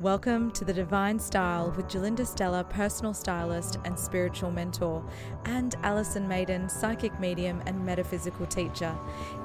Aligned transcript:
Welcome 0.00 0.50
to 0.52 0.64
The 0.64 0.72
Divine 0.72 1.20
Style 1.20 1.72
with 1.76 1.86
Gerlinda 1.86 2.26
Stella, 2.26 2.64
personal 2.64 3.14
stylist 3.14 3.78
and 3.84 3.96
spiritual 3.96 4.50
mentor, 4.50 5.08
and 5.44 5.76
Alison 5.84 6.26
Maiden, 6.26 6.68
psychic 6.68 7.18
medium 7.20 7.62
and 7.66 7.86
metaphysical 7.86 8.44
teacher. 8.46 8.92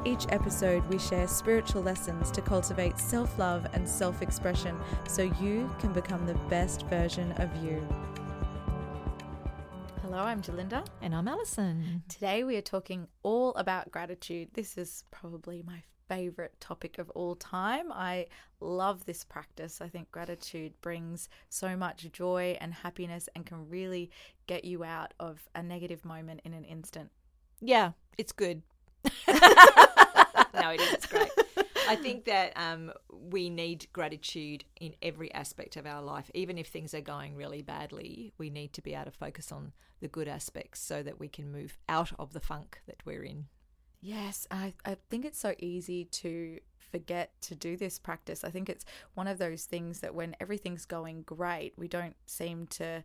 Each 0.05 0.25
episode, 0.29 0.83
we 0.87 0.97
share 0.97 1.27
spiritual 1.27 1.83
lessons 1.83 2.31
to 2.31 2.41
cultivate 2.41 2.97
self 2.97 3.37
love 3.37 3.67
and 3.73 3.87
self 3.87 4.23
expression 4.23 4.75
so 5.07 5.21
you 5.39 5.73
can 5.77 5.93
become 5.93 6.25
the 6.25 6.33
best 6.49 6.81
version 6.87 7.31
of 7.33 7.49
you. 7.63 7.87
Hello, 10.01 10.17
I'm 10.17 10.41
Gerlinda. 10.41 10.83
And 11.03 11.13
I'm 11.13 11.27
Alison. 11.27 12.01
Today, 12.09 12.43
we 12.43 12.57
are 12.57 12.61
talking 12.61 13.07
all 13.21 13.53
about 13.53 13.91
gratitude. 13.91 14.49
This 14.55 14.79
is 14.79 15.03
probably 15.11 15.61
my 15.61 15.83
favorite 16.09 16.59
topic 16.59 16.97
of 16.97 17.09
all 17.11 17.35
time. 17.35 17.91
I 17.91 18.25
love 18.59 19.05
this 19.05 19.23
practice. 19.23 19.79
I 19.79 19.87
think 19.87 20.11
gratitude 20.11 20.73
brings 20.81 21.29
so 21.47 21.77
much 21.77 22.11
joy 22.11 22.57
and 22.59 22.73
happiness 22.73 23.29
and 23.35 23.45
can 23.45 23.69
really 23.69 24.09
get 24.47 24.65
you 24.65 24.83
out 24.83 25.13
of 25.19 25.47
a 25.55 25.63
negative 25.63 26.03
moment 26.03 26.41
in 26.43 26.53
an 26.53 26.65
instant. 26.65 27.11
Yeah, 27.61 27.91
it's 28.17 28.31
good. 28.31 28.63
no, 29.27 30.69
it 30.71 30.81
is. 30.81 30.93
It's 30.93 31.05
great. 31.05 31.29
I 31.87 31.95
think 31.95 32.25
that 32.25 32.53
um, 32.55 32.91
we 33.09 33.49
need 33.49 33.87
gratitude 33.93 34.63
in 34.79 34.93
every 35.01 35.33
aspect 35.33 35.75
of 35.75 35.85
our 35.85 36.01
life. 36.01 36.29
Even 36.33 36.57
if 36.57 36.67
things 36.67 36.93
are 36.93 37.01
going 37.01 37.35
really 37.35 37.61
badly, 37.61 38.33
we 38.37 38.49
need 38.49 38.73
to 38.73 38.81
be 38.81 38.93
able 38.93 39.05
to 39.05 39.11
focus 39.11 39.51
on 39.51 39.73
the 39.99 40.07
good 40.07 40.27
aspects 40.27 40.79
so 40.81 41.01
that 41.03 41.19
we 41.19 41.27
can 41.27 41.51
move 41.51 41.77
out 41.87 42.11
of 42.19 42.33
the 42.33 42.39
funk 42.39 42.81
that 42.87 43.01
we're 43.05 43.23
in. 43.23 43.45
Yes, 44.01 44.47
I, 44.49 44.73
I 44.85 44.95
think 45.09 45.25
it's 45.25 45.39
so 45.39 45.53
easy 45.59 46.05
to 46.05 46.59
forget 46.77 47.31
to 47.41 47.55
do 47.55 47.75
this 47.75 47.99
practice. 47.99 48.43
I 48.43 48.49
think 48.49 48.69
it's 48.69 48.85
one 49.13 49.27
of 49.27 49.37
those 49.37 49.65
things 49.65 49.99
that 49.99 50.15
when 50.15 50.35
everything's 50.39 50.85
going 50.85 51.23
great, 51.23 51.73
we 51.77 51.87
don't 51.87 52.15
seem 52.25 52.67
to 52.67 53.03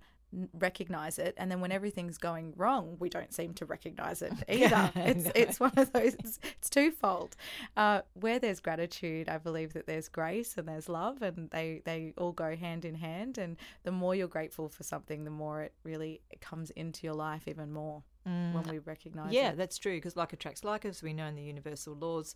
recognize 0.53 1.19
it 1.19 1.35
and 1.37 1.51
then 1.51 1.61
when 1.61 1.73
everything's 1.73 2.19
going 2.19 2.53
wrong 2.57 2.97
we 2.99 3.09
don't 3.09 3.33
seem 3.33 3.53
to 3.55 3.65
recognize 3.65 4.23
it 4.23 4.33
either 4.49 4.91
it's 4.97 5.25
no. 5.25 5.33
it's 5.35 5.61
one 5.61 5.73
of 5.77 5.93
those 5.93 6.15
it's, 6.15 6.39
it's 6.59 6.71
twofold 6.71 7.37
uh, 7.77 8.01
where 8.15 8.39
there's 8.39 8.61
gratitude 8.61 9.29
i 9.29 9.39
believe 9.39 9.73
that 9.73 9.87
there's 9.87 10.09
grace 10.09 10.55
and 10.57 10.69
there's 10.69 10.89
love 10.89 11.23
and 11.23 11.51
they 11.51 11.83
they 11.85 12.12
all 12.17 12.33
go 12.33 12.57
hand 12.57 12.85
in 12.85 12.95
hand 12.95 13.39
and 13.39 13.57
the 13.85 13.93
more 13.93 14.15
you're 14.15 14.29
grateful 14.29 14.69
for 14.69 14.83
something 14.83 15.25
the 15.25 15.31
more 15.31 15.62
it 15.62 15.73
really 15.85 16.21
comes 16.41 16.71
into 16.71 17.07
your 17.07 17.15
life 17.15 17.47
even 17.47 17.73
more 17.73 18.03
mm. 18.29 18.53
when 18.53 18.65
we 18.65 18.79
recognize 18.79 19.33
yeah 19.33 19.51
it. 19.51 19.57
that's 19.57 19.79
true 19.79 19.97
because 19.97 20.17
like 20.17 20.33
attracts 20.33 20.65
like 20.65 20.85
as 20.85 21.03
we 21.03 21.12
know 21.12 21.27
in 21.27 21.35
the 21.35 21.43
universal 21.43 21.95
laws 21.95 22.35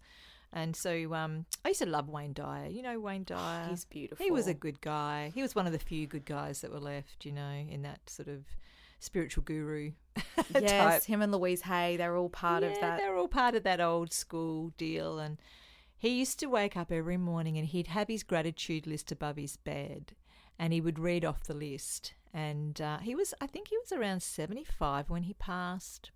and 0.53 0.75
so 0.75 1.15
um, 1.15 1.47
I 1.65 1.69
used 1.69 1.81
to 1.81 1.87
love 1.87 2.09
Wayne 2.09 2.33
Dyer. 2.33 2.69
You 2.69 2.83
know 2.83 2.99
Wayne 2.99 3.25
Dyer. 3.25 3.69
He's 3.69 3.85
beautiful. 3.85 4.25
He 4.25 4.31
was 4.31 4.47
a 4.47 4.55
good 4.55 4.81
guy. 4.81 5.33
He 5.35 5.43
was 5.43 5.55
one 5.55 5.67
of 5.67 5.73
the 5.73 5.79
few 5.79 6.07
good 6.07 6.25
guys 6.25 6.61
that 6.63 6.73
were 6.73 6.81
left, 6.81 7.25
you 7.25 7.33
know, 7.33 7.67
in 7.69 7.83
that 7.83 8.09
sort 8.09 8.29
of 8.29 8.45
spiritual 8.99 9.43
guru. 9.45 9.93
yes, 10.61 10.71
type. 10.71 11.05
him 11.05 11.23
and 11.23 11.33
Louise 11.33 11.63
Hay, 11.63 11.97
they're 11.97 12.17
all 12.17 12.29
part 12.29 12.63
yeah, 12.63 12.71
of 12.71 12.81
that. 12.81 12.99
They're 12.99 13.17
all 13.17 13.29
part 13.29 13.55
of 13.55 13.63
that 13.65 13.81
old 13.81 14.13
school 14.13 14.73
deal. 14.77 15.19
And 15.19 15.39
he 15.97 16.19
used 16.19 16.39
to 16.41 16.47
wake 16.47 16.77
up 16.77 16.93
every 16.93 17.17
morning 17.17 17.57
and 17.57 17.67
he'd 17.67 17.89
have 17.89 18.09
his 18.09 18.23
gratitude 18.23 18.87
list 18.87 19.13
above 19.13 19.37
his 19.37 19.57
bed 19.57 20.13
and 20.59 20.73
he 20.73 20.81
would 20.81 20.99
read 20.99 21.25
off 21.25 21.45
the 21.45 21.55
list. 21.55 22.15
And 22.35 22.81
uh, 22.81 22.99
he 22.99 23.15
was, 23.15 23.35
I 23.41 23.47
think 23.47 23.69
he 23.69 23.79
was 23.79 23.93
around 23.93 24.23
75 24.23 25.09
when 25.09 25.25
he 25.25 25.35
passed. 25.35 26.11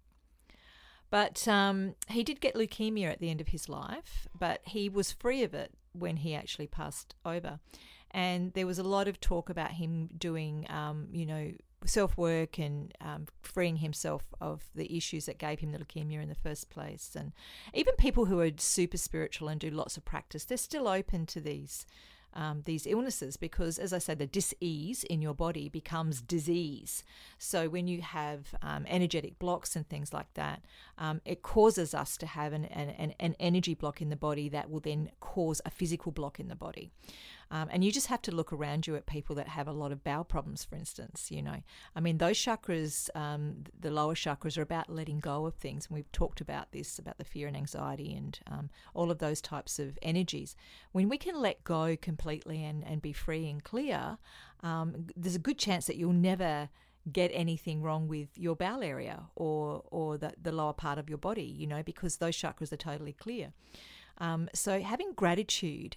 But 1.13 1.47
um, 1.47 1.95
he 2.09 2.25
did 2.25 2.41
get 2.41 2.55
leukemia 2.55 3.13
at 3.13 3.21
the 3.21 3.29
end 3.29 3.43
of 3.43 3.49
his 3.49 3.69
life, 3.69 4.27
but 4.37 4.63
he 4.65 4.89
was 4.89 5.13
free 5.13 5.43
of 5.43 5.53
it 5.53 5.71
when 5.93 6.17
he 6.17 6.35
actually 6.35 6.69
passed 6.69 7.15
over. 7.27 7.61
And 8.13 8.55
there 8.55 8.67
was 8.67 8.79
a 8.79 8.83
lot 8.83 9.09
of 9.09 9.21
talk 9.21 9.51
about 9.51 9.73
him 9.73 10.09
doing, 10.17 10.67
um, 10.71 11.09
you 11.13 11.27
know, 11.27 11.53
self 11.85 12.17
work 12.17 12.59
and 12.59 12.95
um, 13.03 13.27
freeing 13.43 13.77
himself 13.77 14.23
of 14.41 14.63
the 14.75 14.97
issues 14.97 15.27
that 15.27 15.37
gave 15.37 15.59
him 15.59 15.73
the 15.73 15.79
leukemia 15.81 16.23
in 16.23 16.31
the 16.31 16.35
first 16.35 16.71
place. 16.71 17.11
And 17.15 17.33
even 17.75 17.95
people 17.97 18.25
who 18.25 18.41
are 18.41 18.51
super 18.57 18.97
spiritual 18.97 19.49
and 19.49 19.61
do 19.61 19.69
lots 19.69 19.99
of 19.99 20.07
practice, 20.07 20.47
they're 20.47 20.57
still 20.57 20.89
open 20.89 21.27
to 21.27 21.43
these 21.43 21.85
um, 22.35 22.63
these 22.65 22.87
illnesses 22.87 23.37
because, 23.37 23.79
as 23.79 23.93
I 23.93 23.99
say, 23.99 24.15
the 24.15 24.27
dis-ease 24.27 25.05
in 25.05 25.23
your 25.23 25.35
body 25.35 25.69
becomes 25.69 26.21
disease. 26.21 27.05
So 27.39 27.69
when 27.69 27.89
you 27.89 28.03
have 28.03 28.55
um, 28.63 28.87
energetic 28.89 29.39
blocks 29.39 29.77
and 29.77 29.89
things 29.89 30.13
like 30.13 30.33
that, 30.35 30.63
um, 30.99 31.21
it 31.25 31.43
causes 31.43 31.95
us 31.95 32.17
to 32.19 32.27
have 32.27 32.53
an, 32.53 32.65
an, 32.67 33.15
an 33.19 33.35
energy 33.39 33.75
block 33.75 34.01
in 34.01 34.09
the 34.09 34.17
body 34.17 34.49
that 34.49 34.71
will 34.71 34.81
then 34.81 35.11
cause 35.21 35.61
a 35.65 35.71
physical 35.71 36.13
block 36.13 36.41
in 36.41 36.49
the 36.49 36.57
body. 36.57 36.91
Um, 37.53 37.69
and 37.71 37.85
you 37.85 37.93
just 37.93 38.07
have 38.07 38.23
to 38.23 38.35
look 38.35 38.51
around 38.51 38.87
you 38.87 38.97
at 38.97 39.05
people 39.05 39.37
that 39.37 39.47
have 39.47 39.69
a 39.69 39.73
lot 39.73 39.93
of 39.93 40.03
bowel 40.03 40.25
problems, 40.25 40.65
for 40.65 40.75
instance. 40.75 41.31
You 41.31 41.43
know, 41.43 41.57
I 41.95 42.01
mean, 42.01 42.17
those 42.17 42.39
chakras, 42.39 43.15
um, 43.15 43.65
the 43.79 43.91
lower 43.91 44.15
chakras, 44.15 44.57
are 44.57 44.63
about 44.63 44.89
letting 44.89 45.21
go 45.21 45.45
of 45.45 45.55
things. 45.57 45.87
And 45.87 45.95
we've 45.95 46.11
talked 46.13 46.41
about 46.41 46.73
this, 46.73 46.99
about 46.99 47.19
the 47.19 47.25
fear 47.25 47.47
and 47.47 47.57
anxiety 47.57 48.15
and 48.15 48.41
um, 48.51 48.71
all 48.95 49.11
of 49.11 49.19
those 49.19 49.43
types 49.43 49.79
of 49.79 49.99
energies. 50.01 50.57
When 50.93 51.11
we 51.11 51.19
can 51.19 51.39
let 51.43 51.63
go 51.63 51.95
completely 51.95 52.65
and, 52.65 52.83
and 52.87 53.03
be 53.03 53.13
free 53.13 53.51
and 53.51 53.63
clear, 53.63 54.17
um, 54.63 55.09
there's 55.15 55.37
a 55.37 55.41
good 55.41 55.59
chance 55.59 55.85
that 55.87 55.97
you'll 55.97 56.15
never 56.15 56.71
get 57.13 57.31
anything 57.35 57.83
wrong 57.83 58.09
with 58.09 58.29
your 58.39 58.57
bowel 58.57 58.83
area 58.83 59.25
or 59.35 59.83
or 59.91 60.17
the, 60.17 60.33
the 60.41 60.53
lower 60.53 60.73
part 60.73 60.99
of 60.99 61.09
your 61.09 61.19
body, 61.19 61.43
you 61.43 61.67
know, 61.67 61.83
because 61.83 62.17
those 62.17 62.37
chakras 62.37 62.73
are 62.73 62.77
totally 62.77 63.13
clear. 63.13 63.53
Um, 64.19 64.49
so 64.55 64.81
having 64.81 65.13
gratitude 65.13 65.97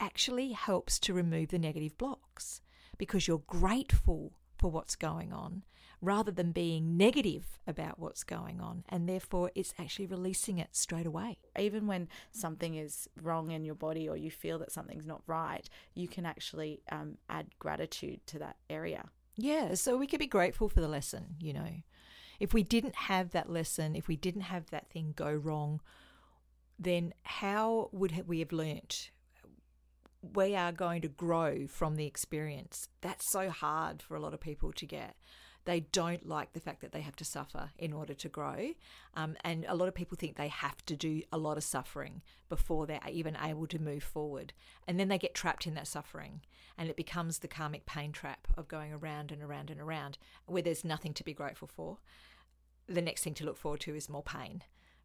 actually 0.00 0.52
helps 0.52 0.98
to 1.00 1.14
remove 1.14 1.48
the 1.48 1.58
negative 1.58 1.96
blocks 1.98 2.60
because 2.98 3.28
you're 3.28 3.42
grateful 3.46 4.32
for 4.58 4.70
what's 4.70 4.96
going 4.96 5.32
on 5.32 5.64
rather 6.02 6.30
than 6.30 6.52
being 6.52 6.96
negative 6.96 7.58
about 7.66 7.98
what's 7.98 8.22
going 8.22 8.60
on. 8.60 8.84
And 8.88 9.08
therefore, 9.08 9.50
it's 9.54 9.74
actually 9.78 10.06
releasing 10.06 10.58
it 10.58 10.76
straight 10.76 11.06
away. 11.06 11.38
Even 11.58 11.86
when 11.86 12.08
something 12.32 12.74
is 12.74 13.08
wrong 13.22 13.50
in 13.50 13.64
your 13.64 13.74
body 13.74 14.08
or 14.08 14.16
you 14.16 14.30
feel 14.30 14.58
that 14.58 14.72
something's 14.72 15.06
not 15.06 15.22
right, 15.26 15.68
you 15.94 16.08
can 16.08 16.26
actually 16.26 16.82
um, 16.92 17.16
add 17.28 17.46
gratitude 17.58 18.20
to 18.26 18.38
that 18.40 18.56
area. 18.68 19.06
Yeah, 19.36 19.74
so 19.74 19.96
we 19.96 20.06
could 20.06 20.20
be 20.20 20.26
grateful 20.26 20.68
for 20.68 20.80
the 20.80 20.88
lesson, 20.88 21.36
you 21.40 21.52
know. 21.52 21.82
If 22.38 22.52
we 22.52 22.62
didn't 22.62 22.94
have 22.94 23.30
that 23.30 23.50
lesson, 23.50 23.96
if 23.96 24.08
we 24.08 24.16
didn't 24.16 24.42
have 24.42 24.70
that 24.70 24.90
thing 24.90 25.14
go 25.16 25.32
wrong, 25.32 25.80
then 26.78 27.14
how 27.22 27.88
would 27.92 28.26
we 28.26 28.40
have 28.40 28.52
learnt 28.52 29.10
we 30.34 30.54
are 30.56 30.72
going 30.72 31.02
to 31.02 31.08
grow 31.08 31.66
from 31.66 31.96
the 31.96 32.06
experience. 32.06 32.88
That's 33.00 33.30
so 33.30 33.50
hard 33.50 34.02
for 34.02 34.16
a 34.16 34.20
lot 34.20 34.34
of 34.34 34.40
people 34.40 34.72
to 34.72 34.86
get. 34.86 35.16
They 35.64 35.80
don't 35.80 36.28
like 36.28 36.52
the 36.52 36.60
fact 36.60 36.80
that 36.82 36.92
they 36.92 37.00
have 37.00 37.16
to 37.16 37.24
suffer 37.24 37.70
in 37.76 37.92
order 37.92 38.14
to 38.14 38.28
grow. 38.28 38.70
Um, 39.14 39.36
and 39.42 39.66
a 39.68 39.74
lot 39.74 39.88
of 39.88 39.94
people 39.94 40.16
think 40.16 40.36
they 40.36 40.48
have 40.48 40.84
to 40.86 40.96
do 40.96 41.22
a 41.32 41.38
lot 41.38 41.56
of 41.56 41.64
suffering 41.64 42.22
before 42.48 42.86
they're 42.86 43.00
even 43.10 43.36
able 43.42 43.66
to 43.66 43.80
move 43.80 44.04
forward. 44.04 44.52
And 44.86 44.98
then 44.98 45.08
they 45.08 45.18
get 45.18 45.34
trapped 45.34 45.66
in 45.66 45.74
that 45.74 45.88
suffering. 45.88 46.42
And 46.78 46.88
it 46.88 46.96
becomes 46.96 47.38
the 47.38 47.48
karmic 47.48 47.84
pain 47.84 48.12
trap 48.12 48.46
of 48.56 48.68
going 48.68 48.92
around 48.92 49.32
and 49.32 49.42
around 49.42 49.70
and 49.70 49.80
around 49.80 50.18
where 50.46 50.62
there's 50.62 50.84
nothing 50.84 51.14
to 51.14 51.24
be 51.24 51.34
grateful 51.34 51.68
for. 51.68 51.98
The 52.88 53.02
next 53.02 53.24
thing 53.24 53.34
to 53.34 53.44
look 53.44 53.56
forward 53.56 53.80
to 53.80 53.94
is 53.96 54.08
more 54.08 54.22
pain 54.22 54.62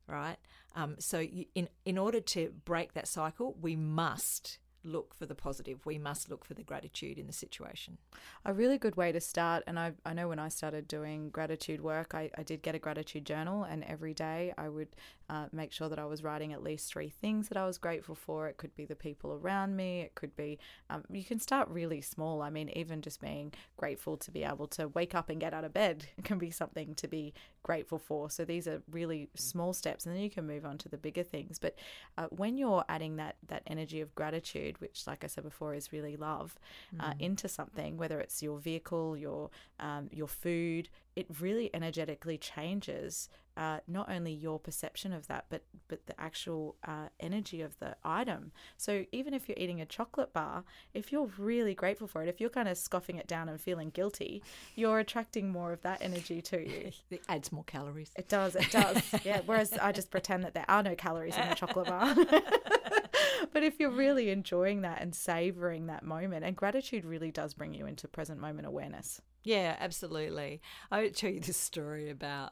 right? 0.08 0.38
Um, 0.76 0.96
so, 1.00 1.20
you, 1.20 1.46
in 1.56 1.70
in 1.86 1.98
order 1.98 2.20
to 2.20 2.54
break 2.66 2.94
that 2.94 3.08
cycle, 3.08 3.56
we 3.60 3.76
must 3.76 4.60
look 4.84 5.14
for 5.14 5.26
the 5.26 5.36
positive. 5.36 5.86
We 5.86 5.98
must 5.98 6.30
look 6.30 6.46
for 6.46 6.54
the 6.54 6.64
gratitude 6.64 7.18
in 7.18 7.28
the 7.28 7.34
situation. 7.34 7.98
A 8.46 8.54
really 8.54 8.78
good 8.78 8.96
way 8.96 9.12
to 9.12 9.22
start, 9.22 9.64
and 9.68 9.80
I, 9.80 9.94
I 10.06 10.14
know 10.14 10.28
when 10.28 10.40
I 10.40 10.50
started 10.50 10.88
doing 10.88 11.30
gratitude 11.30 11.82
work, 11.82 12.14
I, 12.14 12.30
I 12.38 12.44
did 12.44 12.62
get 12.62 12.76
a 12.76 12.80
gratitude 12.80 13.26
journal, 13.26 13.64
and 13.64 13.84
every 13.84 14.14
day 14.14 14.54
I 14.58 14.70
would 14.70 14.90
uh, 15.32 15.46
make 15.54 15.72
sure 15.72 15.88
that 15.88 15.98
I 15.98 16.04
was 16.04 16.24
writing 16.24 16.52
at 16.52 16.62
least 16.62 16.92
three 16.92 17.08
things 17.08 17.48
that 17.48 17.58
I 17.58 17.66
was 17.66 17.78
grateful 17.78 18.16
for. 18.16 18.50
It 18.50 18.58
could 18.58 18.76
be 18.76 18.84
the 18.84 18.98
people 18.98 19.32
around 19.32 19.78
me, 19.78 20.02
it 20.02 20.14
could 20.14 20.36
be, 20.36 20.60
um, 20.90 21.06
you 21.10 21.24
can 21.24 21.40
start 21.40 21.70
really 21.70 22.02
small. 22.02 22.42
I 22.42 22.50
mean, 22.50 22.70
even 22.76 23.02
just 23.02 23.22
being 23.22 23.54
grateful 23.78 24.18
to 24.18 24.30
be 24.30 24.44
able 24.44 24.68
to 24.68 24.90
wake 24.90 25.16
up 25.16 25.30
and 25.30 25.40
get 25.40 25.54
out 25.54 25.64
of 25.64 25.74
bed 25.74 26.08
can 26.26 26.38
be 26.38 26.52
something 26.52 26.96
to 26.96 27.08
be 27.08 27.34
grateful 27.64 27.98
for. 27.98 28.30
So 28.30 28.44
these 28.44 28.68
are 28.68 28.82
really 28.92 29.30
small 29.34 29.72
steps, 29.72 30.06
and 30.06 30.14
then 30.14 30.22
you 30.22 30.30
can 30.30 30.46
move 30.46 30.66
on 30.66 30.78
to 30.80 30.90
the 30.90 30.98
bigger 30.98 31.24
things. 31.24 31.58
But 31.60 31.76
uh, 32.18 32.28
when 32.30 32.58
you're 32.58 32.84
adding 32.90 33.16
that, 33.16 33.38
that 33.48 33.64
energy 33.68 34.02
of 34.02 34.14
gratitude, 34.16 34.82
which, 34.82 35.08
like 35.08 35.24
I 35.24 35.28
said 35.28 35.46
before, 35.46 35.74
is 35.74 35.94
really 35.94 36.18
love, 36.18 36.60
uh, 37.00 37.06
mm. 37.06 37.10
uh, 37.10 37.14
into 37.20 37.48
something, 37.48 37.96
whether 37.96 38.20
it's 38.20 38.44
your 38.44 38.60
vehicle, 38.60 39.16
your 39.16 39.50
um, 39.80 40.10
your 40.12 40.28
food, 40.28 40.90
it 41.16 41.28
really 41.40 41.70
energetically 41.74 42.38
changes 42.38 43.30
uh, 43.58 43.80
not 43.88 44.10
only 44.10 44.32
your 44.32 44.60
perception 44.60 45.12
of 45.12 45.28
that, 45.28 45.46
but 45.50 45.64
but 45.88 46.06
the 46.08 46.20
actual 46.20 46.78
uh, 46.88 47.08
energy 47.20 47.62
of 47.62 47.78
the 47.80 47.96
item. 48.04 48.52
So 48.78 49.06
even 49.12 49.34
if 49.34 49.50
you're 49.50 49.58
eating 49.58 49.82
a 49.82 49.86
chocolate 49.86 50.32
bar, 50.32 50.64
if 50.94 51.12
you're 51.12 51.30
really 51.38 51.76
grateful 51.76 52.08
for 52.08 52.24
it, 52.24 52.30
if 52.30 52.40
you're 52.40 52.50
kind 52.50 52.70
of 52.70 52.78
scoffing 52.78 53.18
it 53.18 53.28
down 53.28 53.50
and 53.50 53.60
feeling 53.60 53.90
guilty, 53.90 54.42
you're 54.76 55.00
attracting 55.00 55.52
more 55.52 55.74
of 55.74 55.82
that 55.82 56.02
energy 56.02 56.42
to 56.44 56.68
you. 56.68 56.92
It 57.12 57.24
adds 57.28 57.52
more 57.52 57.66
calories. 57.66 58.12
It 58.16 58.30
does. 58.30 58.56
It 58.56 58.72
does. 58.72 59.04
yeah. 59.26 59.42
Whereas 59.46 59.74
I 59.74 59.92
just 59.92 60.12
pretend 60.12 60.44
that 60.46 60.54
there 60.54 60.66
are 60.70 60.82
no 60.82 60.96
calories 60.96 61.36
in 61.36 61.50
the 61.50 61.56
chocolate 61.56 61.88
bar. 61.88 62.16
but 63.54 63.64
if 63.64 63.80
you're 63.80 63.92
really 63.92 64.30
enjoying 64.30 64.82
that 64.82 65.02
and 65.02 65.14
savoring 65.14 65.88
that 65.88 66.04
moment, 66.04 66.46
and 66.46 66.56
gratitude 66.56 67.04
really 67.04 67.32
does 67.32 67.54
bring 67.54 67.74
you 67.74 67.86
into 67.86 68.08
present 68.08 68.40
moment 68.40 68.66
awareness. 68.66 69.22
Yeah, 69.44 69.76
absolutely. 69.80 70.62
I 70.92 71.02
would 71.02 71.16
tell 71.16 71.32
you 71.32 71.40
this 71.40 71.58
story 71.58 72.10
about 72.10 72.52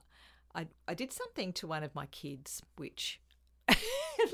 I, 0.56 0.68
I 0.88 0.94
did 0.94 1.14
something 1.14 1.54
to 1.54 1.68
one 1.68 1.84
of 1.84 1.94
my 1.94 2.08
kids, 2.08 2.62
which 2.76 3.22
a 3.70 3.74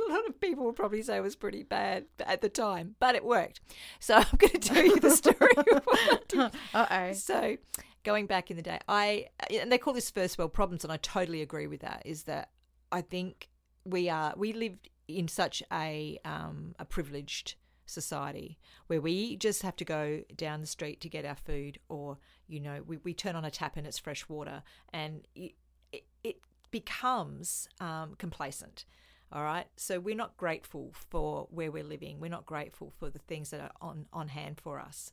lot 0.10 0.28
of 0.28 0.40
people 0.40 0.66
would 0.66 0.76
probably 0.76 1.02
say 1.02 1.20
was 1.20 1.36
pretty 1.36 1.64
bad 1.64 2.06
at 2.26 2.42
the 2.42 2.50
time, 2.50 2.96
but 3.00 3.16
it 3.16 3.26
worked. 3.26 3.60
So 4.00 4.16
I'm 4.16 4.26
going 4.38 4.54
to 4.54 4.60
tell 4.60 4.84
you 4.84 5.00
the 5.00 5.12
story. 5.12 6.52
uh 6.74 6.86
oh. 6.90 7.14
So 7.14 7.58
going 8.04 8.28
back 8.28 8.50
in 8.50 8.58
the 8.58 8.64
day, 8.64 8.80
I 8.88 9.28
and 9.52 9.72
they 9.72 9.78
call 9.78 9.94
this 9.94 10.10
first 10.10 10.38
world 10.38 10.54
problems, 10.54 10.84
and 10.84 10.94
I 10.94 10.98
totally 10.98 11.42
agree 11.42 11.68
with 11.68 11.82
that. 11.82 12.04
Is 12.06 12.24
that 12.24 12.50
I 12.92 13.02
think 13.02 13.50
we 13.84 14.10
are 14.10 14.34
we 14.38 14.54
live 14.54 14.78
in 15.08 15.28
such 15.28 15.62
a 15.72 16.18
um, 16.24 16.76
a 16.80 16.86
privileged 16.86 17.56
society 17.86 18.58
where 18.88 19.02
we 19.02 19.36
just 19.38 19.62
have 19.62 19.76
to 19.76 19.86
go 19.86 20.22
down 20.36 20.62
the 20.62 20.68
street 20.68 21.00
to 21.02 21.10
get 21.10 21.26
our 21.26 21.36
food 21.36 21.78
or 21.88 22.18
you 22.48 22.60
know 22.60 22.82
we, 22.86 22.98
we 22.98 23.14
turn 23.14 23.36
on 23.36 23.46
a 23.46 23.52
tap 23.52 23.78
and 23.78 23.86
it's 23.88 23.98
fresh 23.98 24.28
water. 24.30 24.64
And 24.94 25.28
it, 25.36 25.54
it, 25.92 26.04
it 26.24 26.38
becomes 26.72 27.70
um, 27.80 28.16
complacent 28.18 28.86
all 29.32 29.44
right? 29.44 29.68
So 29.76 30.00
we're 30.00 30.16
not 30.16 30.38
grateful 30.38 30.92
for 30.94 31.48
where 31.52 31.72
we're 31.72 31.84
living. 31.84 32.20
We're 32.20 32.30
not 32.30 32.46
grateful 32.46 32.94
for 32.98 33.10
the 33.10 33.20
things 33.20 33.50
that 33.50 33.60
are 33.60 33.72
on 33.82 34.08
on 34.14 34.30
hand 34.30 34.60
for 34.62 34.80
us. 34.80 35.12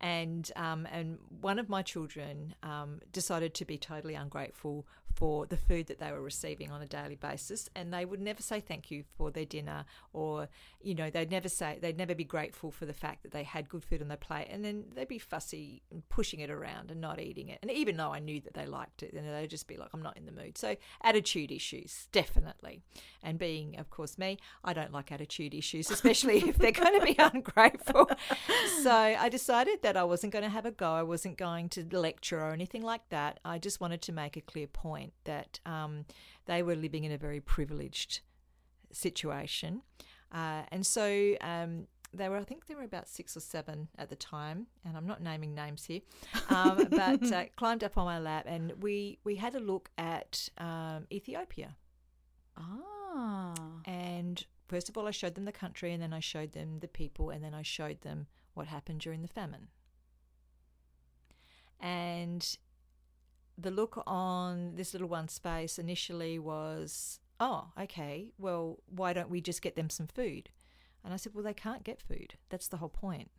And 0.00 0.50
um, 0.56 0.86
and 0.90 1.18
one 1.40 1.58
of 1.58 1.68
my 1.68 1.82
children 1.82 2.54
um, 2.62 3.00
decided 3.12 3.54
to 3.54 3.64
be 3.64 3.76
totally 3.76 4.14
ungrateful 4.14 4.86
for 5.18 5.46
the 5.46 5.56
food 5.56 5.88
that 5.88 5.98
they 5.98 6.12
were 6.12 6.20
receiving 6.20 6.70
on 6.70 6.80
a 6.80 6.86
daily 6.86 7.16
basis, 7.16 7.68
and 7.74 7.92
they 7.92 8.04
would 8.04 8.20
never 8.20 8.40
say 8.40 8.60
thank 8.60 8.88
you 8.88 9.02
for 9.16 9.32
their 9.32 9.44
dinner, 9.44 9.84
or 10.12 10.48
you 10.80 10.94
know 10.94 11.10
they'd 11.10 11.30
never 11.30 11.48
say 11.48 11.76
they'd 11.82 11.98
never 11.98 12.14
be 12.14 12.22
grateful 12.22 12.70
for 12.70 12.86
the 12.86 12.92
fact 12.92 13.24
that 13.24 13.32
they 13.32 13.42
had 13.42 13.68
good 13.68 13.84
food 13.84 14.00
on 14.00 14.06
their 14.06 14.16
plate, 14.16 14.46
and 14.48 14.64
then 14.64 14.84
they'd 14.94 15.08
be 15.08 15.18
fussy 15.18 15.82
and 15.90 16.08
pushing 16.08 16.38
it 16.38 16.50
around 16.50 16.92
and 16.92 17.00
not 17.00 17.20
eating 17.20 17.48
it. 17.48 17.58
And 17.62 17.70
even 17.70 17.96
though 17.96 18.12
I 18.12 18.20
knew 18.20 18.40
that 18.42 18.54
they 18.54 18.64
liked 18.64 19.02
it, 19.02 19.12
then 19.12 19.24
they'd 19.26 19.50
just 19.50 19.66
be 19.66 19.76
like, 19.76 19.88
"I'm 19.92 20.02
not 20.02 20.16
in 20.16 20.24
the 20.24 20.30
mood." 20.30 20.56
So 20.56 20.76
attitude 21.02 21.50
issues, 21.50 22.06
definitely. 22.12 22.82
And 23.20 23.40
being, 23.40 23.76
of 23.76 23.90
course, 23.90 24.18
me, 24.18 24.38
I 24.62 24.72
don't 24.72 24.92
like 24.92 25.10
attitude 25.10 25.52
issues, 25.52 25.90
especially 25.90 26.48
if 26.48 26.58
they're 26.58 26.70
going 26.70 26.98
to 27.00 27.04
be 27.04 27.16
ungrateful. 27.18 28.08
so 28.84 28.92
I 28.92 29.28
decided 29.28 29.82
that 29.82 29.96
I 29.96 30.04
wasn't 30.04 30.32
going 30.32 30.44
to 30.44 30.48
have 30.48 30.64
a 30.64 30.70
go. 30.70 30.92
I 30.92 31.02
wasn't 31.02 31.36
going 31.36 31.70
to 31.70 31.84
lecture 31.90 32.40
or 32.40 32.52
anything 32.52 32.82
like 32.82 33.08
that. 33.08 33.40
I 33.44 33.58
just 33.58 33.80
wanted 33.80 34.00
to 34.02 34.12
make 34.12 34.36
a 34.36 34.40
clear 34.40 34.68
point 34.68 35.07
point 35.08 35.12
that 35.24 35.60
um, 35.66 36.04
they 36.46 36.62
were 36.62 36.74
living 36.74 37.04
in 37.04 37.12
a 37.12 37.18
very 37.18 37.40
privileged 37.40 38.20
situation. 38.92 39.82
Uh, 40.32 40.62
and 40.70 40.86
so 40.86 41.34
um, 41.40 41.86
they 42.12 42.28
were, 42.28 42.36
I 42.36 42.44
think 42.44 42.66
they 42.66 42.74
were 42.74 42.82
about 42.82 43.08
six 43.08 43.36
or 43.36 43.40
seven 43.40 43.88
at 43.98 44.08
the 44.08 44.16
time, 44.16 44.66
and 44.84 44.96
I'm 44.96 45.06
not 45.06 45.22
naming 45.22 45.54
names 45.54 45.84
here, 45.84 46.00
um, 46.50 46.86
but 46.90 47.32
uh, 47.32 47.44
climbed 47.56 47.84
up 47.84 47.96
on 47.96 48.04
my 48.04 48.18
lap 48.18 48.44
and 48.46 48.72
we, 48.82 49.18
we 49.24 49.36
had 49.36 49.54
a 49.54 49.60
look 49.60 49.90
at 49.96 50.48
um, 50.58 51.06
Ethiopia. 51.10 51.76
Ah. 52.56 53.54
And 53.84 54.44
first 54.68 54.88
of 54.88 54.98
all, 54.98 55.06
I 55.06 55.12
showed 55.12 55.34
them 55.34 55.44
the 55.44 55.52
country, 55.52 55.92
and 55.92 56.02
then 56.02 56.12
I 56.12 56.20
showed 56.20 56.52
them 56.52 56.80
the 56.80 56.88
people, 56.88 57.30
and 57.30 57.42
then 57.42 57.54
I 57.54 57.62
showed 57.62 58.02
them 58.02 58.26
what 58.54 58.66
happened 58.66 59.00
during 59.00 59.22
the 59.22 59.28
famine. 59.28 59.68
And 61.80 62.58
the 63.58 63.70
look 63.72 64.02
on 64.06 64.76
this 64.76 64.92
little 64.92 65.08
one's 65.08 65.38
face 65.38 65.78
initially 65.78 66.38
was, 66.38 67.18
oh, 67.40 67.72
okay, 67.80 68.28
well, 68.38 68.78
why 68.86 69.12
don't 69.12 69.30
we 69.30 69.40
just 69.40 69.62
get 69.62 69.74
them 69.74 69.90
some 69.90 70.06
food? 70.06 70.48
And 71.04 71.12
I 71.12 71.16
said, 71.16 71.34
well, 71.34 71.44
they 71.44 71.54
can't 71.54 71.84
get 71.84 72.00
food. 72.00 72.34
That's 72.50 72.68
the 72.68 72.76
whole 72.76 72.88
point, 72.88 73.30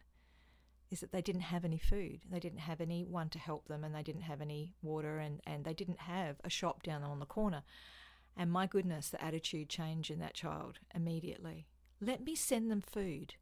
is 0.92 1.00
that 1.00 1.12
they 1.12 1.22
didn't 1.22 1.42
have 1.42 1.64
any 1.64 1.78
food. 1.78 2.22
They 2.30 2.40
didn't 2.40 2.60
have 2.60 2.82
anyone 2.82 3.30
to 3.30 3.40
help 3.40 3.68
them, 3.68 3.84
and 3.84 3.96
they 3.96 4.04
didn't 4.04 4.24
have 4.24 4.42
any 4.42 4.74
water, 4.82 5.20
and, 5.20 5.40
and 5.46 5.64
they 5.64 5.74
didn't 5.74 6.02
have 6.02 6.38
a 6.44 6.50
shop 6.50 6.84
down 6.84 7.04
on 7.04 7.20
the 7.20 7.26
corner. 7.26 7.64
And 8.36 8.52
my 8.52 8.68
goodness, 8.68 9.10
the 9.10 9.24
attitude 9.24 9.70
changed 9.70 10.12
in 10.12 10.20
that 10.20 10.34
child 10.34 10.80
immediately. 10.94 11.68
Let 12.02 12.24
me 12.24 12.36
send 12.36 12.72
them 12.72 12.82
food. 12.82 13.36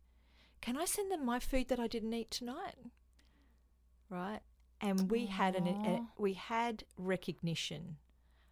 Can 0.62 0.78
I 0.78 0.86
send 0.86 1.12
them 1.12 1.26
my 1.26 1.40
food 1.40 1.68
that 1.70 1.80
I 1.80 1.88
didn't 1.88 2.14
eat 2.14 2.32
tonight? 2.32 2.76
Right? 4.10 4.40
And 4.82 5.10
we 5.10 5.26
had 5.26 5.56
an 5.56 5.68
a, 5.68 6.02
we 6.18 6.34
had 6.34 6.84
recognition 6.98 7.98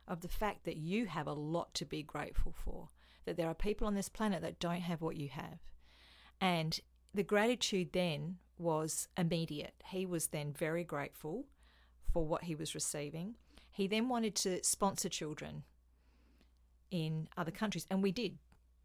of 0.08 0.22
the 0.22 0.28
fact 0.28 0.66
that 0.66 0.78
you 0.78 1.06
have 1.08 1.28
a 1.28 1.34
lot 1.34 1.74
to 1.74 1.86
be 1.86 2.04
grateful 2.04 2.54
for 2.64 2.90
that 3.26 3.38
there 3.38 3.48
are 3.48 3.56
people 3.56 3.88
on 3.88 3.96
this 3.96 4.10
planet 4.10 4.42
that 4.42 4.60
don't 4.60 4.82
have 4.82 5.02
what 5.02 5.16
you 5.18 5.30
have. 5.30 5.60
And 6.40 6.80
the 7.14 7.24
gratitude 7.24 7.90
then 7.92 8.38
was 8.58 9.08
immediate. 9.18 9.74
He 9.88 10.06
was 10.06 10.28
then 10.28 10.54
very 10.54 10.84
grateful 10.84 11.46
for 12.14 12.26
what 12.26 12.44
he 12.44 12.56
was 12.56 12.76
receiving. 12.76 13.36
He 13.72 13.88
then 13.88 14.08
wanted 14.08 14.36
to 14.36 14.64
sponsor 14.64 15.10
children 15.10 15.64
in 16.92 17.28
other 17.36 17.52
countries 17.52 17.86
and 17.90 18.02
we 18.02 18.12
did. 18.12 18.38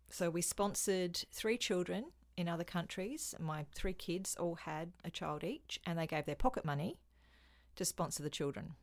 So 0.09 0.31
we 0.31 0.43
sponsored 0.43 1.23
three 1.31 1.57
children 1.57 2.07
in 2.37 2.49
other 2.49 2.65
countries. 2.65 3.35
My 3.39 3.67
three 3.73 3.93
kids 3.93 4.37
all 4.41 4.57
had 4.57 4.93
a 5.05 5.11
child 5.11 5.45
each 5.45 5.79
and 5.85 5.99
they 5.99 6.07
gave 6.07 6.25
their 6.25 6.35
pocket 6.35 6.65
money 6.65 6.99
to 7.77 7.85
sponsor 7.85 8.23
the 8.23 8.31
children. 8.31 8.75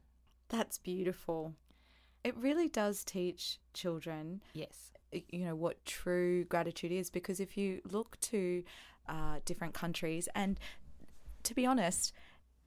That's 0.49 0.77
beautiful. 0.77 1.53
It 2.23 2.35
really 2.37 2.67
does 2.67 3.03
teach 3.03 3.59
children, 3.73 4.41
yes, 4.53 4.91
you 5.11 5.45
know 5.45 5.55
what 5.55 5.85
true 5.85 6.43
gratitude 6.45 6.91
is. 6.91 7.09
Because 7.09 7.39
if 7.39 7.57
you 7.57 7.81
look 7.89 8.19
to 8.21 8.63
uh, 9.07 9.39
different 9.45 9.73
countries, 9.73 10.27
and 10.35 10.59
to 11.43 11.53
be 11.53 11.65
honest, 11.65 12.11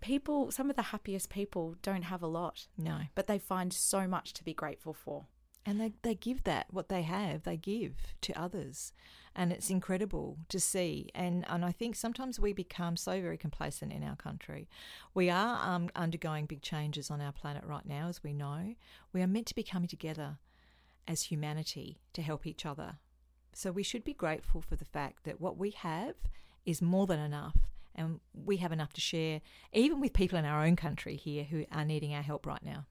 people, 0.01 0.51
some 0.51 0.71
of 0.71 0.77
the 0.77 0.83
happiest 0.83 1.29
people 1.31 1.75
don't 1.83 2.03
have 2.03 2.23
a 2.23 2.27
lot. 2.27 2.69
No, 2.79 3.01
but 3.15 3.27
they 3.27 3.39
find 3.39 3.73
so 3.73 4.07
much 4.07 4.33
to 4.35 4.45
be 4.45 4.55
grateful 4.55 4.95
for. 4.95 5.27
And 5.67 5.81
they, 5.81 5.93
they 6.03 6.15
give 6.15 6.45
that, 6.45 6.67
what 6.71 6.89
they 6.89 7.03
have, 7.03 7.43
they 7.43 7.57
give 7.57 8.15
to 8.23 8.41
others 8.41 8.93
and 9.35 9.53
it's 9.53 9.71
incredible 9.71 10.39
to 10.49 10.59
see. 10.59 11.11
And 11.15 11.45
and 11.49 11.65
I 11.65 11.73
think 11.73 11.95
sometimes 11.95 12.41
we 12.41 12.53
become 12.53 12.97
so 12.97 13.21
very 13.21 13.37
complacent 13.37 13.93
in 13.93 14.03
our 14.03 14.17
country. 14.17 14.69
We 15.15 15.31
are 15.31 15.61
um, 15.63 15.89
undergoing 15.95 16.47
big 16.47 16.63
changes 16.63 17.11
on 17.11 17.21
our 17.21 17.33
planet 17.33 17.65
right 17.65 17.87
now, 17.87 18.09
as 18.09 18.23
we 18.23 18.33
know. 18.33 18.75
We 19.13 19.23
are 19.23 19.27
meant 19.27 19.47
to 19.47 19.55
be 19.55 19.63
coming 19.63 19.89
together 19.89 20.39
as 21.07 21.23
humanity 21.25 22.01
to 22.13 22.23
help 22.23 22.47
each 22.47 22.67
other. 22.67 22.97
So 23.53 23.73
we 23.73 23.83
should 23.83 24.05
be 24.05 24.15
grateful 24.15 24.61
for 24.61 24.77
the 24.77 24.85
fact 24.85 25.25
that 25.25 25.41
what 25.41 25.57
we 25.57 25.71
have 25.71 26.15
is 26.65 26.83
more 26.83 27.07
than 27.07 27.19
enough. 27.19 27.57
And 27.95 28.21
we 28.33 28.59
have 28.59 28.71
enough 28.71 28.93
to 28.95 29.01
share, 29.01 29.41
even 29.73 30.01
with 30.01 30.13
people 30.13 30.39
in 30.39 30.45
our 30.45 30.65
own 30.65 30.77
country 30.77 31.17
here 31.17 31.45
who 31.45 31.65
are 31.73 31.85
needing 31.85 32.15
our 32.15 32.23
help 32.23 32.47
right 32.47 32.63
now. 32.63 32.87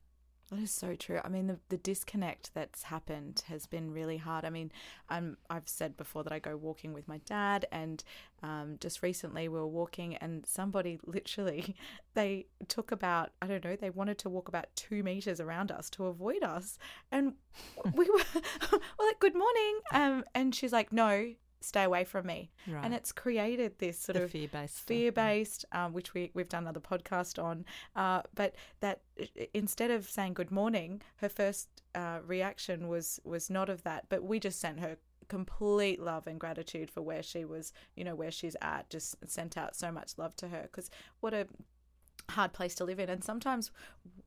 That 0.50 0.60
is 0.60 0.72
so 0.72 0.96
true. 0.96 1.20
I 1.24 1.29
mean, 1.29 1.46
the, 1.46 1.60
the 1.70 1.77
disconnect 1.77 2.53
that's 2.56 2.84
happened 2.84 3.44
has 3.48 3.68
been 3.68 3.91
really 3.91 4.18
hard. 4.18 4.46
I 4.46 4.50
mean, 4.50 4.72
I'm, 5.08 5.38
I've 5.50 5.68
said 5.68 5.96
before 5.96 6.24
that 6.24 6.34
I 6.34 6.39
go 6.39 6.58
walking 6.58 6.91
with 6.91 7.08
my 7.08 7.20
dad, 7.20 7.68
and 7.72 8.03
um, 8.41 8.77
just 8.79 9.03
recently 9.03 9.48
we 9.48 9.60
were 9.60 9.68
walking, 9.68 10.15
and 10.15 10.46
somebody 10.48 11.00
literally, 11.06 11.75
they 12.15 12.48
took 12.68 12.91
about, 12.91 13.32
I 13.41 13.48
don't 13.48 13.63
know, 13.63 13.75
they 13.75 13.91
wanted 13.91 14.18
to 14.20 14.29
walk 14.29 14.48
about 14.48 14.68
two 14.75 15.03
meters 15.03 15.39
around 15.39 15.72
us 15.72 15.88
to 15.91 16.06
avoid 16.06 16.41
us. 16.41 16.79
And 17.12 17.34
we 17.94 18.10
were, 18.10 18.24
we're 18.72 19.06
like, 19.06 19.20
good 19.20 19.36
morning. 19.36 19.79
Um, 19.91 20.24
and 20.34 20.56
she's 20.56 20.74
like, 20.74 20.91
no, 20.91 21.34
stay 21.61 21.83
away 21.83 22.03
from 22.03 22.25
me. 22.25 22.51
Right. 22.67 22.83
And 22.83 22.93
it's 22.93 23.11
created 23.11 23.79
this 23.79 23.99
sort 23.99 24.17
the 24.17 24.23
of 24.23 24.31
fear 24.31 24.47
based, 24.47 24.79
fear 24.79 25.11
based, 25.11 25.65
um, 25.71 25.93
which 25.93 26.13
we 26.13 26.31
we've 26.33 26.49
done 26.49 26.63
another 26.63 26.79
podcast 26.79 27.41
on. 27.41 27.65
Uh, 27.95 28.21
but 28.35 28.55
that 28.79 29.01
instead 29.53 29.91
of 29.91 30.09
saying 30.09 30.33
good 30.33 30.51
morning, 30.51 31.01
her 31.17 31.29
first 31.29 31.67
uh, 31.95 32.19
reaction 32.25 32.87
was 32.87 33.19
was 33.23 33.49
not 33.49 33.69
of 33.69 33.83
that. 33.83 34.05
But 34.09 34.23
we 34.23 34.39
just 34.39 34.59
sent 34.59 34.79
her 34.79 34.97
complete 35.27 36.01
love 36.01 36.27
and 36.27 36.39
gratitude 36.39 36.89
for 36.89 37.01
where 37.01 37.21
she 37.23 37.45
was, 37.45 37.71
you 37.95 38.03
know, 38.03 38.15
where 38.15 38.31
she's 38.31 38.55
at. 38.61 38.89
Just 38.89 39.15
sent 39.27 39.57
out 39.57 39.75
so 39.75 39.91
much 39.91 40.17
love 40.17 40.35
to 40.37 40.47
her 40.49 40.63
because 40.63 40.89
what 41.19 41.33
a 41.33 41.47
hard 42.29 42.53
place 42.53 42.75
to 42.75 42.86
live 42.86 43.00
in. 43.00 43.09
And 43.09 43.24
sometimes 43.24 43.71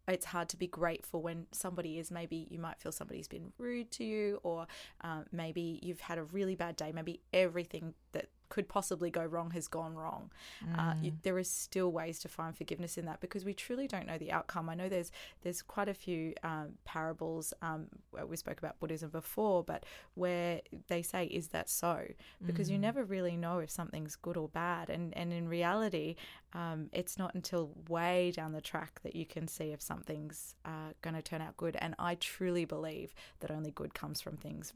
it's 0.09 0.26
hard 0.26 0.49
to 0.50 0.56
be 0.56 0.66
grateful 0.66 1.23
when 1.23 1.47
somebody 1.52 1.99
is 1.99 2.11
maybe 2.11 2.49
you 2.50 2.59
might 2.59 2.80
feel 2.80 2.92
somebody's 2.92 3.28
been 3.28 3.52
rude 3.59 3.90
to 3.92 4.04
you 4.04 4.40
or 4.42 4.66
uh, 5.02 5.23
maybe 5.30 5.78
you've 5.82 6.00
had 6.00 6.18
a 6.18 6.25
really 6.25 6.54
bad 6.54 6.76
day. 6.76 6.92
Maybe 6.92 7.21
everything 7.32 7.94
that 8.12 8.26
could 8.52 8.68
possibly 8.68 9.09
go 9.09 9.25
wrong 9.25 9.52
has 9.52 9.66
gone 9.66 9.94
wrong. 9.94 10.30
Uh, 10.62 10.76
mm. 10.76 10.90
Uh, 10.90 10.94
you, 11.00 11.12
there 11.23 11.38
is 11.38 11.49
still 11.49 11.90
ways 11.90 12.18
to 12.18 12.28
find 12.28 12.54
forgiveness 12.54 12.99
in 12.99 13.06
that 13.06 13.18
because 13.18 13.47
we 13.47 13.54
truly 13.54 13.88
don't 13.88 14.06
know 14.06 14.18
the 14.18 14.30
outcome. 14.30 14.68
I 14.68 14.75
know 14.75 14.90
there's 14.90 15.11
there's 15.42 15.62
quite 15.62 15.88
a 15.88 15.94
few 15.94 16.35
um, 16.42 16.75
parables. 16.85 17.54
Um, 17.62 17.87
we 18.28 18.37
spoke 18.37 18.59
about 18.59 18.78
Buddhism 18.78 19.09
before, 19.09 19.64
but 19.64 19.87
where 20.16 20.61
they 20.88 21.00
say, 21.00 21.25
"Is 21.25 21.49
that 21.49 21.71
so?" 21.71 22.04
Because 22.44 22.68
mm. 22.68 22.73
you 22.73 22.78
never 22.78 23.04
really 23.04 23.38
know 23.38 23.59
if 23.59 23.71
something's 23.71 24.16
good 24.16 24.37
or 24.37 24.49
bad, 24.49 24.90
and 24.90 25.16
and 25.16 25.32
in 25.32 25.49
reality, 25.49 26.16
um, 26.52 26.90
it's 26.92 27.16
not 27.16 27.35
until 27.35 27.71
way 27.88 28.32
down 28.37 28.52
the 28.52 28.61
track 28.61 29.00
that 29.02 29.16
you 29.16 29.25
can 29.25 29.49
see 29.49 29.73
if 29.73 29.80
something's 29.80 30.56
uh, 30.66 30.92
going 31.00 31.16
to 31.16 31.23
turn 31.23 31.40
out 31.40 31.56
good. 31.56 31.78
And 31.80 31.94
I 31.99 32.16
truly 32.16 32.66
believe 32.66 33.14
that 33.40 33.50
only 33.50 33.71
good 33.71 33.94
comes 33.94 34.21
from 34.21 34.37
things 34.37 34.75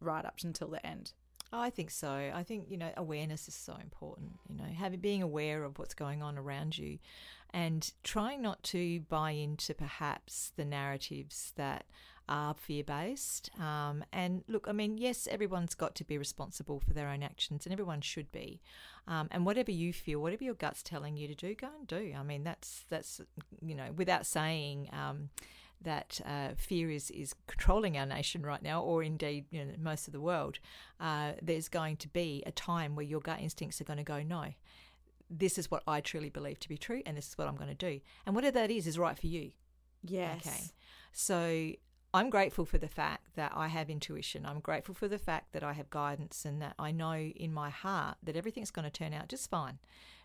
right 0.00 0.24
up 0.24 0.36
until 0.44 0.68
the 0.68 0.86
end. 0.86 1.12
I 1.52 1.70
think 1.70 1.90
so. 1.90 2.30
I 2.34 2.42
think 2.42 2.66
you 2.68 2.76
know 2.76 2.90
awareness 2.96 3.48
is 3.48 3.54
so 3.54 3.76
important. 3.80 4.32
You 4.48 4.56
know, 4.56 4.64
having 4.64 5.00
being 5.00 5.22
aware 5.22 5.64
of 5.64 5.78
what's 5.78 5.94
going 5.94 6.22
on 6.22 6.38
around 6.38 6.76
you, 6.76 6.98
and 7.50 7.90
trying 8.02 8.42
not 8.42 8.62
to 8.64 9.00
buy 9.00 9.30
into 9.32 9.74
perhaps 9.74 10.52
the 10.56 10.64
narratives 10.64 11.52
that 11.56 11.84
are 12.28 12.54
fear 12.54 12.82
based. 12.82 13.50
Um, 13.60 14.04
and 14.12 14.42
look, 14.48 14.66
I 14.68 14.72
mean, 14.72 14.98
yes, 14.98 15.28
everyone's 15.30 15.74
got 15.74 15.94
to 15.96 16.04
be 16.04 16.18
responsible 16.18 16.80
for 16.80 16.92
their 16.92 17.08
own 17.08 17.22
actions, 17.22 17.64
and 17.64 17.72
everyone 17.72 18.00
should 18.00 18.32
be. 18.32 18.60
Um, 19.06 19.28
and 19.30 19.46
whatever 19.46 19.70
you 19.70 19.92
feel, 19.92 20.20
whatever 20.20 20.42
your 20.42 20.54
gut's 20.54 20.82
telling 20.82 21.16
you 21.16 21.28
to 21.28 21.34
do, 21.34 21.54
go 21.54 21.68
and 21.78 21.86
do. 21.86 22.12
I 22.18 22.22
mean, 22.22 22.42
that's 22.42 22.84
that's 22.88 23.20
you 23.60 23.74
know, 23.74 23.92
without 23.96 24.26
saying. 24.26 24.90
Um, 24.92 25.30
that 25.82 26.20
uh, 26.24 26.48
fear 26.56 26.90
is, 26.90 27.10
is 27.10 27.34
controlling 27.46 27.96
our 27.96 28.06
nation 28.06 28.42
right 28.42 28.62
now, 28.62 28.82
or 28.82 29.02
indeed 29.02 29.44
you 29.50 29.64
know, 29.64 29.72
most 29.78 30.06
of 30.06 30.12
the 30.12 30.20
world, 30.20 30.58
uh, 31.00 31.32
there's 31.42 31.68
going 31.68 31.96
to 31.98 32.08
be 32.08 32.42
a 32.46 32.52
time 32.52 32.96
where 32.96 33.04
your 33.04 33.20
gut 33.20 33.40
instincts 33.40 33.80
are 33.80 33.84
going 33.84 33.98
to 33.98 34.02
go, 34.04 34.22
no, 34.22 34.46
this 35.28 35.58
is 35.58 35.70
what 35.70 35.82
I 35.86 36.00
truly 36.00 36.30
believe 36.30 36.60
to 36.60 36.68
be 36.68 36.78
true, 36.78 37.02
and 37.04 37.16
this 37.16 37.28
is 37.28 37.38
what 37.38 37.48
I'm 37.48 37.56
going 37.56 37.68
to 37.68 37.74
do. 37.74 38.00
And 38.24 38.34
whatever 38.34 38.58
that 38.58 38.70
is, 38.70 38.86
is 38.86 38.98
right 38.98 39.18
for 39.18 39.26
you. 39.26 39.52
Yes. 40.02 40.46
Okay. 40.46 40.60
So 41.12 41.72
I'm 42.14 42.30
grateful 42.30 42.64
for 42.64 42.78
the 42.78 42.88
fact 42.88 43.34
that 43.34 43.52
I 43.54 43.68
have 43.68 43.90
intuition. 43.90 44.46
I'm 44.46 44.60
grateful 44.60 44.94
for 44.94 45.08
the 45.08 45.18
fact 45.18 45.52
that 45.52 45.62
I 45.62 45.72
have 45.72 45.90
guidance 45.90 46.44
and 46.44 46.62
that 46.62 46.74
I 46.78 46.90
know 46.90 47.14
in 47.14 47.52
my 47.52 47.70
heart 47.70 48.16
that 48.22 48.36
everything's 48.36 48.70
going 48.70 48.84
to 48.84 48.90
turn 48.90 49.12
out 49.12 49.28
just 49.28 49.50
fine 49.50 49.78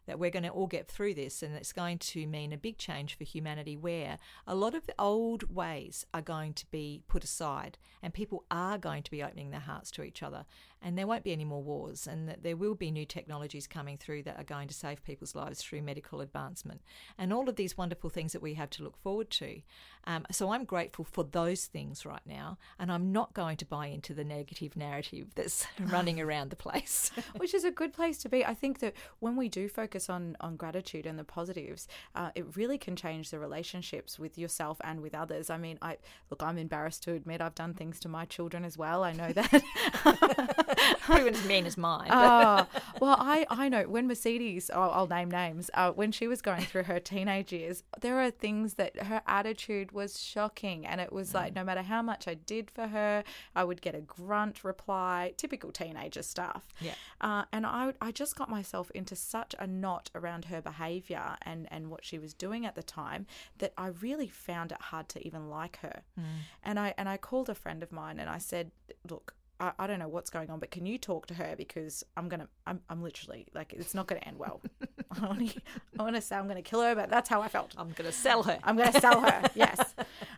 that 0.05 0.20
we're 0.20 0.29
going 0.29 0.43
to 0.43 0.50
all 0.50 0.67
get 0.67 0.88
through 0.88 1.13
this 1.13 1.43
and 1.43 1.55
it's 1.55 1.74
going 1.74 1.98
to 1.98 2.27
mean 2.27 2.53
a 2.53 2.58
big 2.58 2.77
change 2.77 3.17
for 3.17 3.24
humanity 3.24 3.77
where 3.77 4.17
a 4.48 4.55
lot 4.55 4.75
of 4.75 4.86
the 4.88 4.96
old 4.98 5.53
ways 5.53 6.05
are 6.13 6.22
going 6.22 6.53
to 6.53 6.65
be 6.72 7.01
put 7.08 7.24
aside 7.24 7.77
and 8.01 8.13
people 8.13 8.43
are 8.51 8.77
going 8.77 9.03
to 9.03 9.12
be 9.12 9.24
opening 9.24 9.51
their 9.51 9.60
hearts 9.60 9.91
to 9.91 10.03
each 10.03 10.24
other 10.24 10.46
and 10.81 10.98
there 10.98 11.08
won't 11.08 11.24
be 11.24 11.31
any 11.31 11.46
more 11.46 11.62
wars 11.62 12.08
and 12.08 12.27
that 12.27 12.43
there 12.43 12.58
will 12.58 12.75
be 12.75 12.89
new 12.89 13.05
technologies 13.05 13.67
coming 13.67 13.98
through 13.98 14.24
that 14.24 14.39
are 14.39 14.43
going 14.43 14.67
to 14.67 14.74
save 14.74 15.03
people's 15.03 15.36
lives 15.36 15.62
through 15.62 15.81
medical 15.81 16.22
advancement 16.22 16.81
and 17.17 17.31
all 17.31 17.48
of 17.48 17.55
these 17.55 17.77
wonderful 17.77 18.10
things 18.10 18.34
that 18.34 18.41
we 18.41 18.55
have 18.55 18.70
to 18.70 18.84
look 18.84 18.98
forward 18.98 19.29
to. 19.29 19.62
Um, 20.05 20.25
so 20.31 20.51
I'm 20.51 20.65
grateful 20.65 21.05
for 21.05 21.24
those 21.24 21.65
things 21.65 22.05
right 22.05 22.25
now 22.25 22.58
and 22.79 22.91
I'm 22.91 23.12
not 23.12 23.34
going 23.34 23.58
to 23.58 23.65
buy 23.65 23.88
into 23.88 24.13
the 24.13 24.24
negative 24.24 24.75
narrative 24.75 25.27
that's 25.36 25.67
running 25.79 26.20
around 26.20 26.50
the 26.50 26.55
place. 26.55 27.12
Which 27.38 27.53
is 27.53 27.63
a 27.63 27.72
good 27.72 27.93
place 27.93 28.17
to 28.20 28.29
be. 28.29 28.46
I 28.46 28.53
think 28.53 28.79
that 28.79 28.93
when 29.20 29.36
we 29.36 29.50
do 29.50 29.70
focus 29.70 30.00
on, 30.10 30.38
on 30.39 30.55
gratitude 30.55 31.05
and 31.05 31.17
the 31.17 31.24
positives, 31.24 31.88
uh, 32.15 32.31
it 32.36 32.55
really 32.55 32.77
can 32.77 32.96
change 32.96 33.29
the 33.29 33.39
relationships 33.39 34.20
with 34.20 34.38
yourself 34.38 34.79
and 34.84 35.01
with 35.01 35.15
others. 35.15 35.50
I 35.50 35.58
mean, 35.58 35.77
I 35.81 35.98
look, 36.29 36.41
I'm 36.43 36.58
embarrassed 36.58 37.03
to 37.03 37.13
admit 37.13 37.41
I've 37.41 37.55
done 37.55 37.74
things 37.74 38.00
to 38.01 38.10
my 38.10 38.25
children 38.25 38.65
as 38.65 38.77
well. 38.77 39.03
I 39.03 39.13
know 39.13 39.31
that. 39.34 40.67
Everyone's 41.09 41.39
as 41.39 41.45
mean 41.45 41.65
as 41.65 41.77
mine. 41.77 42.07
Oh, 42.09 42.65
well, 43.01 43.17
I, 43.19 43.45
I 43.50 43.69
know 43.69 43.83
when 43.83 44.07
Mercedes, 44.07 44.69
I'll, 44.69 44.91
I'll 44.91 45.07
name 45.07 45.29
names, 45.29 45.69
uh, 45.73 45.91
when 45.91 46.11
she 46.11 46.27
was 46.27 46.41
going 46.41 46.61
through 46.61 46.83
her 46.83 47.00
teenage 47.00 47.51
years, 47.51 47.83
there 48.00 48.19
are 48.19 48.31
things 48.31 48.75
that 48.75 49.03
her 49.03 49.21
attitude 49.27 49.91
was 49.91 50.19
shocking. 50.21 50.85
And 50.85 51.01
it 51.01 51.11
was 51.11 51.33
like, 51.33 51.53
mm. 51.53 51.57
no 51.57 51.63
matter 51.63 51.81
how 51.81 52.01
much 52.01 52.27
I 52.27 52.33
did 52.33 52.71
for 52.71 52.88
her, 52.88 53.23
I 53.55 53.63
would 53.63 53.81
get 53.81 53.95
a 53.95 54.01
grunt 54.01 54.63
reply, 54.63 55.33
typical 55.38 55.71
teenager 55.71 56.23
stuff. 56.23 56.67
Yeah. 56.79 56.95
Uh, 57.19 57.43
and 57.51 57.65
I, 57.65 57.93
I 58.01 58.11
just 58.11 58.35
got 58.35 58.50
myself 58.50 58.91
into 58.91 59.15
such 59.15 59.55
a 59.59 59.67
knot 59.67 60.09
around 60.15 60.45
her 60.45 60.61
behavior 60.61 61.35
and, 61.43 61.67
and 61.71 61.89
what 61.89 62.05
she 62.05 62.19
was 62.19 62.33
doing 62.33 62.65
at 62.65 62.75
the 62.75 62.83
time 62.83 63.25
that 63.59 63.73
I 63.77 63.88
really 63.88 64.27
found 64.27 64.71
it 64.71 64.81
hard 64.81 65.09
to 65.09 65.25
even 65.25 65.50
like 65.50 65.79
her. 65.79 66.01
Mm. 66.19 66.23
And 66.63 66.79
I 66.79 66.93
and 66.97 67.07
I 67.09 67.17
called 67.17 67.50
a 67.50 67.55
friend 67.55 67.83
of 67.83 67.91
mine 67.91 68.19
and 68.19 68.29
I 68.29 68.38
said, 68.38 68.71
look, 69.09 69.35
I, 69.62 69.72
I 69.77 69.88
don't 69.88 70.00
know 70.00 70.08
what's 70.08 70.32
going 70.32 70.50
on, 70.50 70.60
but 70.60 70.72
can 70.72 70.86
you 70.86 70.98
talk 70.98 71.27
to 71.27 71.36
her 71.36 71.53
because 71.56 72.03
I'm 72.18 72.27
gonna 72.27 72.48
I'm 72.65 72.82
I'm 72.89 73.03
literally 73.03 73.48
like 73.53 73.74
it's 73.74 73.94
not 73.94 74.08
gonna 74.08 74.22
end 74.22 74.39
well. 74.39 74.62
I 75.12 75.25
want 75.25 75.51
to 75.51 75.62
I 76.00 76.03
want 76.03 76.15
to 76.15 76.22
say 76.22 76.36
I'm 76.36 76.48
gonna 76.48 76.63
kill 76.63 76.82
her, 76.82 76.96
but 76.96 77.10
that's 77.10 77.30
how 77.30 77.41
I 77.41 77.48
felt. 77.48 77.75
I'm 77.77 77.91
gonna 77.91 78.12
sell 78.12 78.44
her. 78.44 78.58
I'm 78.63 78.75
gonna 78.75 79.00
sell 79.00 79.22
her. 79.22 79.44
yes. 79.56 79.94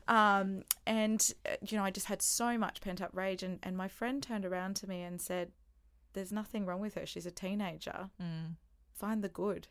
Um, 0.07 0.63
and 0.85 1.25
uh, 1.45 1.55
you 1.67 1.77
know 1.77 1.85
I 1.85 1.89
just 1.91 2.07
had 2.07 2.21
so 2.21 2.57
much 2.57 2.81
pent 2.81 3.01
up 3.01 3.11
rage, 3.13 3.41
and 3.43 3.59
and 3.63 3.77
my 3.77 3.87
friend 3.87 4.21
turned 4.21 4.45
around 4.45 4.75
to 4.77 4.89
me 4.89 5.01
and 5.01 5.21
said, 5.21 5.51
"There's 6.11 6.33
nothing 6.33 6.65
wrong 6.65 6.81
with 6.81 6.95
her. 6.95 7.05
She's 7.05 7.25
a 7.25 7.31
teenager. 7.31 8.09
Mm. 8.21 8.55
Find 8.93 9.23
the 9.23 9.29
good." 9.29 9.69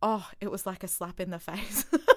Oh, 0.00 0.30
it 0.40 0.52
was 0.52 0.64
like 0.64 0.84
a 0.84 0.88
slap 0.88 1.18
in 1.18 1.30
the 1.30 1.40
face. 1.40 1.84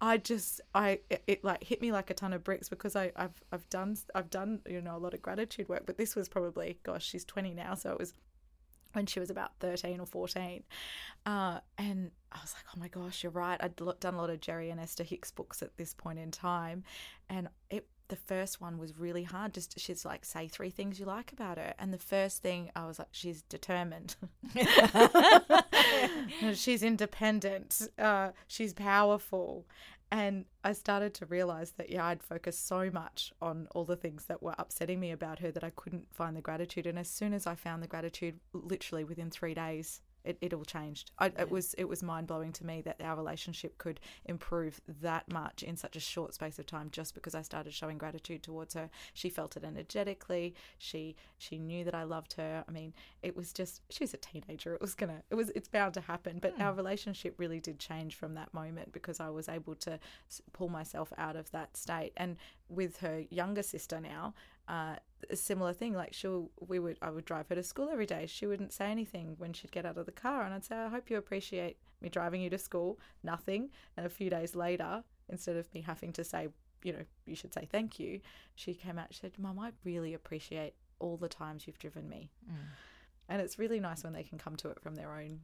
I 0.00 0.16
just 0.18 0.60
I 0.74 1.00
it, 1.10 1.22
it, 1.26 1.44
like 1.44 1.64
hit 1.64 1.80
me 1.80 1.90
like 1.90 2.10
a 2.10 2.14
ton 2.14 2.32
of 2.32 2.44
bricks 2.44 2.68
because 2.68 2.94
I 2.94 3.12
I've 3.16 3.42
I've 3.50 3.68
done 3.68 3.96
I've 4.14 4.30
done 4.30 4.60
you 4.68 4.80
know 4.80 4.96
a 4.96 4.98
lot 4.98 5.14
of 5.14 5.22
gratitude 5.22 5.68
work, 5.68 5.84
but 5.86 5.98
this 5.98 6.14
was 6.14 6.28
probably 6.28 6.78
gosh 6.82 7.04
she's 7.04 7.24
twenty 7.24 7.52
now, 7.52 7.74
so 7.74 7.92
it 7.92 7.98
was 7.98 8.14
when 8.92 9.06
she 9.06 9.20
was 9.20 9.30
about 9.30 9.52
13 9.60 10.00
or 10.00 10.06
14. 10.06 10.62
Uh, 11.26 11.60
and 11.76 12.10
I 12.32 12.38
was 12.40 12.54
like, 12.54 12.64
oh 12.74 12.80
my 12.80 12.88
gosh, 12.88 13.22
you're 13.22 13.32
right. 13.32 13.62
I'd 13.62 13.76
done 13.76 14.14
a 14.14 14.16
lot 14.16 14.30
of 14.30 14.40
Jerry 14.40 14.70
and 14.70 14.80
Esther 14.80 15.04
Hicks 15.04 15.30
books 15.30 15.62
at 15.62 15.76
this 15.76 15.94
point 15.94 16.18
in 16.18 16.30
time. 16.30 16.84
And 17.28 17.48
it 17.70 17.86
the 18.08 18.16
first 18.16 18.60
one 18.60 18.78
was 18.78 18.98
really 18.98 19.22
hard. 19.22 19.54
Just 19.54 19.78
she's 19.78 20.04
like, 20.04 20.24
say 20.24 20.48
three 20.48 20.70
things 20.70 20.98
you 20.98 21.06
like 21.06 21.32
about 21.32 21.58
her. 21.58 21.74
And 21.78 21.92
the 21.92 21.98
first 21.98 22.42
thing 22.42 22.70
I 22.74 22.86
was 22.86 22.98
like, 22.98 23.08
she's 23.12 23.42
determined. 23.42 24.16
she's 26.54 26.82
independent. 26.82 27.88
Uh, 27.98 28.30
she's 28.46 28.74
powerful. 28.74 29.66
And 30.10 30.46
I 30.64 30.72
started 30.72 31.12
to 31.14 31.26
realize 31.26 31.72
that, 31.72 31.90
yeah, 31.90 32.06
I'd 32.06 32.22
focused 32.22 32.66
so 32.66 32.90
much 32.90 33.32
on 33.42 33.68
all 33.72 33.84
the 33.84 33.96
things 33.96 34.24
that 34.24 34.42
were 34.42 34.54
upsetting 34.58 35.00
me 35.00 35.10
about 35.10 35.40
her 35.40 35.50
that 35.50 35.64
I 35.64 35.70
couldn't 35.70 36.14
find 36.14 36.34
the 36.34 36.40
gratitude. 36.40 36.86
And 36.86 36.98
as 36.98 37.10
soon 37.10 37.34
as 37.34 37.46
I 37.46 37.54
found 37.54 37.82
the 37.82 37.88
gratitude, 37.88 38.40
literally 38.54 39.04
within 39.04 39.30
three 39.30 39.54
days, 39.54 40.00
it, 40.28 40.36
it 40.42 40.52
all 40.52 40.64
changed. 40.64 41.10
I, 41.18 41.26
yeah. 41.26 41.42
It 41.42 41.50
was 41.50 41.74
it 41.74 41.84
was 41.84 42.02
mind 42.02 42.26
blowing 42.26 42.52
to 42.52 42.66
me 42.66 42.82
that 42.82 43.00
our 43.02 43.16
relationship 43.16 43.78
could 43.78 43.98
improve 44.26 44.80
that 45.00 45.30
much 45.32 45.62
in 45.62 45.76
such 45.76 45.96
a 45.96 46.00
short 46.00 46.34
space 46.34 46.58
of 46.58 46.66
time 46.66 46.90
just 46.92 47.14
because 47.14 47.34
I 47.34 47.42
started 47.42 47.72
showing 47.72 47.96
gratitude 47.96 48.42
towards 48.42 48.74
her. 48.74 48.90
She 49.14 49.30
felt 49.30 49.56
it 49.56 49.64
energetically. 49.64 50.54
She 50.76 51.16
she 51.38 51.58
knew 51.58 51.82
that 51.84 51.94
I 51.94 52.04
loved 52.04 52.34
her. 52.34 52.64
I 52.68 52.70
mean, 52.70 52.92
it 53.22 53.34
was 53.34 53.52
just 53.52 53.80
she 53.88 54.04
was 54.04 54.12
a 54.12 54.18
teenager. 54.18 54.74
It 54.74 54.82
was 54.82 54.94
gonna 54.94 55.22
it 55.30 55.34
was 55.34 55.48
it's 55.50 55.68
bound 55.68 55.94
to 55.94 56.02
happen. 56.02 56.38
But 56.40 56.60
our 56.60 56.72
hmm. 56.72 56.78
relationship 56.78 57.34
really 57.38 57.60
did 57.60 57.78
change 57.78 58.14
from 58.14 58.34
that 58.34 58.52
moment 58.52 58.92
because 58.92 59.20
I 59.20 59.30
was 59.30 59.48
able 59.48 59.74
to 59.76 59.98
pull 60.52 60.68
myself 60.68 61.10
out 61.16 61.36
of 61.36 61.50
that 61.52 61.76
state. 61.76 62.12
And 62.16 62.36
with 62.68 62.98
her 62.98 63.24
younger 63.30 63.62
sister 63.62 63.98
now, 63.98 64.34
uh, 64.68 64.96
a 65.30 65.36
similar 65.36 65.72
thing. 65.72 65.94
Like 65.94 66.12
she, 66.12 66.28
we 66.60 66.78
would, 66.78 66.98
I 67.02 67.10
would 67.10 67.24
drive 67.24 67.48
her 67.48 67.54
to 67.54 67.62
school 67.62 67.88
every 67.90 68.06
day. 68.06 68.26
She 68.26 68.46
wouldn't 68.46 68.72
say 68.72 68.90
anything 68.90 69.34
when 69.38 69.52
she'd 69.52 69.72
get 69.72 69.86
out 69.86 69.98
of 69.98 70.06
the 70.06 70.12
car, 70.12 70.42
and 70.42 70.54
I'd 70.54 70.64
say, 70.64 70.76
"I 70.76 70.88
hope 70.88 71.10
you 71.10 71.16
appreciate 71.16 71.78
me 72.00 72.08
driving 72.08 72.40
you 72.40 72.50
to 72.50 72.58
school." 72.58 72.98
Nothing. 73.22 73.70
And 73.96 74.06
a 74.06 74.10
few 74.10 74.30
days 74.30 74.54
later, 74.54 75.02
instead 75.28 75.56
of 75.56 75.72
me 75.74 75.80
having 75.80 76.12
to 76.12 76.24
say, 76.24 76.48
you 76.82 76.92
know, 76.92 77.04
you 77.26 77.34
should 77.34 77.52
say 77.52 77.66
thank 77.70 77.98
you, 77.98 78.20
she 78.54 78.74
came 78.74 78.98
out. 78.98 79.08
She 79.10 79.20
said, 79.20 79.38
"Mum, 79.38 79.58
I 79.58 79.72
really 79.84 80.14
appreciate 80.14 80.74
all 81.00 81.16
the 81.16 81.28
times 81.28 81.66
you've 81.66 81.78
driven 81.78 82.08
me." 82.08 82.30
Mm. 82.48 82.56
And 83.30 83.42
it's 83.42 83.58
really 83.58 83.80
nice 83.80 84.04
when 84.04 84.12
they 84.12 84.22
can 84.22 84.38
come 84.38 84.56
to 84.56 84.70
it 84.70 84.80
from 84.80 84.94
their 84.94 85.12
own 85.12 85.40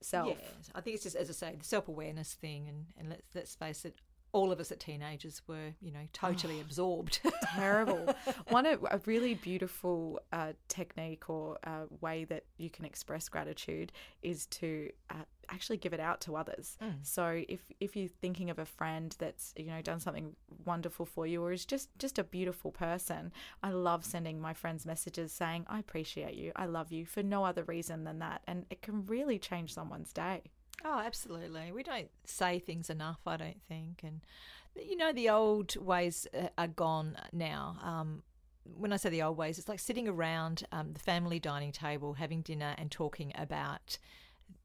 self. 0.00 0.28
Yeah, 0.28 0.48
I 0.74 0.80
think 0.80 0.94
it's 0.94 1.04
just 1.04 1.16
as 1.16 1.30
I 1.30 1.32
say, 1.32 1.54
the 1.58 1.64
self 1.64 1.88
awareness 1.88 2.34
thing, 2.34 2.68
and 2.68 2.86
and 2.98 3.08
let's 3.08 3.34
let's 3.34 3.54
face 3.54 3.84
it, 3.84 3.96
all 4.32 4.50
of 4.50 4.60
us 4.60 4.72
at 4.72 4.80
teenagers 4.80 5.42
were, 5.46 5.74
you 5.80 5.92
know, 5.92 6.06
totally 6.12 6.58
oh, 6.58 6.62
absorbed. 6.62 7.20
terrible. 7.54 8.14
One 8.48 8.64
a, 8.64 8.78
a 8.90 9.00
really 9.04 9.34
beautiful 9.34 10.20
uh, 10.32 10.52
technique 10.68 11.28
or 11.28 11.58
uh, 11.64 11.84
way 12.00 12.24
that 12.24 12.44
you 12.56 12.70
can 12.70 12.86
express 12.86 13.28
gratitude 13.28 13.92
is 14.22 14.46
to 14.46 14.90
uh, 15.10 15.24
actually 15.50 15.76
give 15.76 15.92
it 15.92 16.00
out 16.00 16.22
to 16.22 16.36
others. 16.36 16.78
Mm. 16.82 16.94
So 17.02 17.42
if 17.46 17.60
if 17.78 17.94
you're 17.94 18.08
thinking 18.08 18.48
of 18.48 18.58
a 18.58 18.64
friend 18.64 19.14
that's 19.18 19.52
you 19.56 19.66
know 19.66 19.82
done 19.82 20.00
something 20.00 20.34
wonderful 20.64 21.04
for 21.04 21.26
you 21.26 21.42
or 21.42 21.52
is 21.52 21.66
just 21.66 21.90
just 21.98 22.18
a 22.18 22.24
beautiful 22.24 22.72
person, 22.72 23.32
I 23.62 23.70
love 23.70 24.04
sending 24.04 24.40
my 24.40 24.54
friends 24.54 24.86
messages 24.86 25.32
saying 25.32 25.66
I 25.68 25.78
appreciate 25.78 26.34
you, 26.34 26.52
I 26.56 26.66
love 26.66 26.90
you 26.90 27.04
for 27.04 27.22
no 27.22 27.44
other 27.44 27.64
reason 27.64 28.04
than 28.04 28.18
that, 28.20 28.42
and 28.46 28.64
it 28.70 28.80
can 28.80 29.04
really 29.04 29.38
change 29.38 29.74
someone's 29.74 30.12
day. 30.12 30.42
Oh, 30.84 30.98
absolutely. 30.98 31.72
We 31.72 31.82
don't 31.82 32.10
say 32.24 32.58
things 32.58 32.90
enough, 32.90 33.20
I 33.26 33.36
don't 33.36 33.62
think. 33.68 34.00
And, 34.02 34.20
you 34.76 34.96
know, 34.96 35.12
the 35.12 35.30
old 35.30 35.76
ways 35.76 36.26
uh, 36.36 36.48
are 36.58 36.68
gone 36.68 37.16
now. 37.32 37.76
Um, 37.82 38.22
when 38.64 38.92
I 38.92 38.96
say 38.96 39.10
the 39.10 39.22
old 39.22 39.36
ways, 39.36 39.58
it's 39.58 39.68
like 39.68 39.80
sitting 39.80 40.08
around 40.08 40.64
um, 40.72 40.92
the 40.92 41.00
family 41.00 41.38
dining 41.38 41.72
table, 41.72 42.14
having 42.14 42.42
dinner, 42.42 42.74
and 42.78 42.90
talking 42.90 43.32
about 43.36 43.98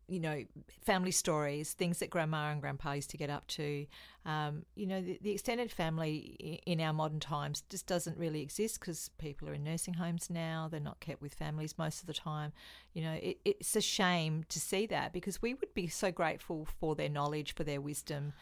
you 0.07 0.19
know, 0.19 0.43
family 0.85 1.11
stories, 1.11 1.73
things 1.73 1.99
that 1.99 2.09
grandma 2.09 2.51
and 2.51 2.61
grandpa 2.61 2.93
used 2.93 3.09
to 3.09 3.17
get 3.17 3.29
up 3.29 3.45
to. 3.47 3.85
Um, 4.25 4.63
you 4.75 4.87
know, 4.87 5.01
the, 5.01 5.19
the, 5.21 5.31
extended 5.31 5.71
family 5.71 6.61
in 6.65 6.79
our 6.81 6.93
modern 6.93 7.19
times 7.19 7.63
just 7.69 7.87
doesn't 7.87 8.17
really 8.17 8.41
exist 8.41 8.79
because 8.79 9.09
people 9.17 9.49
are 9.49 9.53
in 9.53 9.63
nursing 9.63 9.95
homes 9.95 10.29
now. 10.29 10.67
They're 10.69 10.79
not 10.79 10.99
kept 10.99 11.21
with 11.21 11.33
families 11.33 11.77
most 11.77 12.01
of 12.01 12.07
the 12.07 12.13
time. 12.13 12.53
You 12.93 13.03
know, 13.03 13.13
it, 13.13 13.39
it's 13.45 13.75
a 13.75 13.81
shame 13.81 14.45
to 14.49 14.59
see 14.59 14.85
that 14.87 15.13
because 15.13 15.41
we 15.41 15.53
would 15.53 15.73
be 15.73 15.87
so 15.87 16.11
grateful 16.11 16.67
for 16.79 16.95
their 16.95 17.09
knowledge, 17.09 17.53
for 17.55 17.63
their 17.63 17.81
wisdom. 17.81 18.33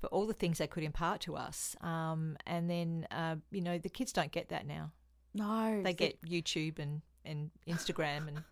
For 0.00 0.06
all 0.06 0.26
the 0.26 0.32
things 0.32 0.56
they 0.56 0.66
could 0.66 0.82
impart 0.82 1.20
to 1.22 1.36
us. 1.36 1.76
Um, 1.82 2.38
and 2.46 2.70
then, 2.70 3.06
uh, 3.10 3.36
you 3.50 3.60
know, 3.60 3.76
the 3.76 3.90
kids 3.90 4.14
don't 4.14 4.32
get 4.32 4.48
that 4.48 4.66
now. 4.66 4.92
No. 5.34 5.82
They 5.82 5.92
get 5.92 6.22
YouTube 6.22 6.78
and 6.78 7.02
and 7.24 7.50
Instagram 7.68 8.28
and 8.28 8.42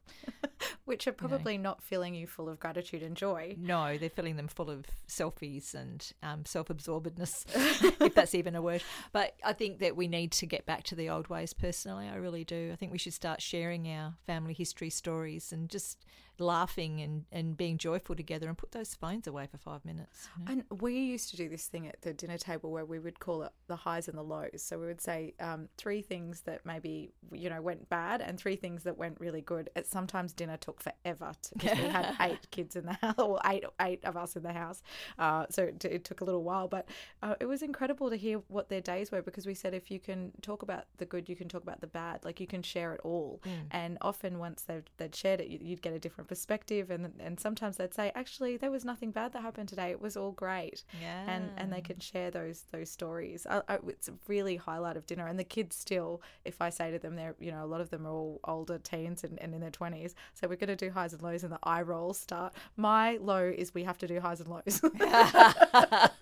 which 0.89 1.07
are 1.07 1.13
probably 1.13 1.59
not 1.59 1.83
filling 1.83 2.15
you 2.15 2.27
full 2.27 2.49
of 2.49 2.59
gratitude 2.59 3.03
and 3.03 3.17
joy. 3.17 3.55
No, 3.59 3.99
they're 3.99 4.09
filling 4.09 4.37
them 4.37 4.49
full 4.49 4.71
of 4.71 4.87
selfies 5.07 5.75
and 5.75 6.11
um, 6.23 6.45
self-absorbedness, 6.45 7.45
if 8.01 8.15
that's 8.15 8.35
even 8.35 8.55
a 8.55 8.63
word. 8.63 8.83
But 9.13 9.35
I 9.45 9.53
think 9.53 9.81
that 9.81 9.97
we 9.97 10.09
need 10.09 10.33
to 10.33 10.47
get 10.47 10.67
back 10.67 10.85
to 10.85 10.95
the 10.95 11.11
old 11.11 11.29
ways. 11.29 11.53
Personally, 11.53 12.09
I 12.09 12.17
really 12.17 12.45
do. 12.45 12.71
I 12.73 12.77
think 12.77 12.91
we 12.91 12.99
should 12.99 13.15
start 13.15 13.43
sharing 13.43 13.87
our 13.89 14.15
family 14.27 14.55
history 14.55 14.91
stories 14.91 15.53
and 15.53 15.69
just 15.69 16.05
laughing 16.41 17.01
and, 17.01 17.25
and 17.33 17.57
being 17.57 17.79
joyful 17.79 18.15
together 18.15 18.49
and 18.49 18.57
put 18.57 18.73
those 18.73 18.95
phones 18.95 19.27
away 19.27 19.47
for 19.51 19.59
five 19.59 19.85
minutes. 19.85 20.29
You 20.39 20.45
know? 20.45 20.63
And 20.71 20.81
we 20.81 20.99
used 20.99 21.31
to 21.31 21.37
do 21.37 21.49
this 21.49 21.67
thing 21.67 21.87
at 21.87 22.01
the 22.03 22.13
dinner 22.13 22.39
table 22.39 22.71
where 22.71 22.85
we 22.85 22.99
would 22.99 23.21
call 23.21 23.43
it 23.43 23.53
the 23.67 23.77
highs 23.77 24.09
and 24.09 24.17
the 24.17 24.23
lows. 24.23 24.63
So 24.63 24.79
we 24.79 24.87
would 24.87 25.01
say 25.01 25.35
um, 25.41 25.69
three 25.77 26.03
things 26.03 26.43
that 26.43 26.65
maybe, 26.65 27.13
you 27.33 27.51
know, 27.51 27.61
went 27.61 27.89
bad 27.89 28.21
and 28.21 28.39
three 28.39 28.57
things 28.57 28.85
that 28.85 28.97
went 28.97 29.19
really 29.21 29.41
good. 29.41 29.71
It 29.77 29.87
sometimes 29.87 30.33
dinner 30.33 30.57
took 30.57 30.78
forever 30.81 31.33
because 31.57 31.79
we 31.79 31.85
had 31.85 32.17
eight 32.21 32.51
kids 32.51 32.77
in 32.77 32.87
the 32.87 32.93
house 33.03 33.19
or 33.19 33.41
eight, 33.47 33.65
eight 33.81 34.05
of 34.05 34.17
us 34.17 34.37
in 34.37 34.43
the 34.43 34.53
house. 34.53 34.83
Uh, 35.19 35.47
so 35.51 35.65
it, 35.65 35.85
it, 35.85 36.05
took 36.05 36.21
a 36.21 36.25
little 36.25 36.45
while, 36.45 36.69
but 36.69 36.89
uh, 37.23 37.35
it 37.41 37.47
was 37.47 37.63
incredible 37.63 38.09
to 38.09 38.17
hear 38.17 38.41
what 38.49 38.69
their 38.69 38.81
days 38.81 39.11
were 39.11 39.21
because 39.21 39.47
we 39.47 39.55
said 39.55 39.75
if 39.75 39.91
you 39.91 39.99
can 39.99 40.33
talk 40.43 40.63
about 40.63 40.85
the 40.99 41.05
good, 41.05 41.29
you 41.29 41.37
can 41.37 41.49
talk 41.49 41.63
about 41.63 41.81
the 41.81 41.87
bad. 41.87 42.25
Like 42.25 42.41
you 42.41 42.47
can 42.47 42.63
share 42.63 42.95
it 42.95 43.01
all. 43.05 43.43
Mm. 43.45 43.51
And 43.71 43.99
often 44.01 44.39
once 44.39 44.63
they've, 44.63 44.85
they'd 44.97 45.15
shared 45.15 45.41
it, 45.41 45.49
you'd 45.49 45.83
get 45.83 45.93
a 45.93 45.99
different 45.99 46.29
perspective 46.29 46.91
and 46.91 47.13
and 47.19 47.39
sometimes 47.41 47.77
they'd 47.77 47.95
say 47.95 48.13
actually 48.15 48.57
there 48.57 48.71
was 48.71 48.85
nothing 48.85 49.11
bad 49.11 49.33
that 49.33 49.43
happened 49.43 49.69
today 49.69 49.91
it 49.91 50.01
was 50.01 50.17
all 50.17 50.33
great 50.33 50.85
yeah 51.01 51.25
and 51.29 51.51
and 51.57 51.73
they 51.73 51.81
can 51.81 51.99
share 51.99 52.31
those 52.31 52.65
those 52.73 52.91
stories 52.91 53.47
I, 53.49 53.63
I, 53.69 53.79
it's 53.87 54.09
a 54.09 54.15
really 54.27 54.57
highlight 54.57 54.97
of 54.97 55.07
dinner 55.07 55.27
and 55.27 55.39
the 55.39 55.45
kids 55.45 55.77
still 55.77 56.23
if 56.45 56.61
I 56.61 56.71
say 56.71 56.91
to 56.91 56.99
them 56.99 57.17
they're 57.17 57.35
you 57.39 57.51
know 57.51 57.65
a 57.65 57.67
lot 57.67 57.81
of 57.81 57.91
them 57.91 58.07
are 58.07 58.11
all 58.11 58.41
older 58.45 58.79
teens 58.79 59.25
and, 59.25 59.41
and 59.41 59.55
in 59.55 59.61
their 59.61 59.71
20s 59.71 60.15
so 60.35 60.49
we're 60.49 60.57
going 60.57 60.68
to 60.69 60.77
do 60.77 60.91
highs 60.91 61.13
and 61.13 61.23
lows 61.23 61.43
and 61.43 61.53
the 61.53 61.59
eye 61.63 61.83
rolls 61.83 62.19
start. 62.19 62.55
My 62.77 63.19
low 63.21 63.45
is 63.45 63.75
we 63.75 63.85
have 63.85 63.99
to 63.99 64.07
do 64.07 64.21
highs 64.21 64.41
and 64.41 64.49
lows. 64.49 64.81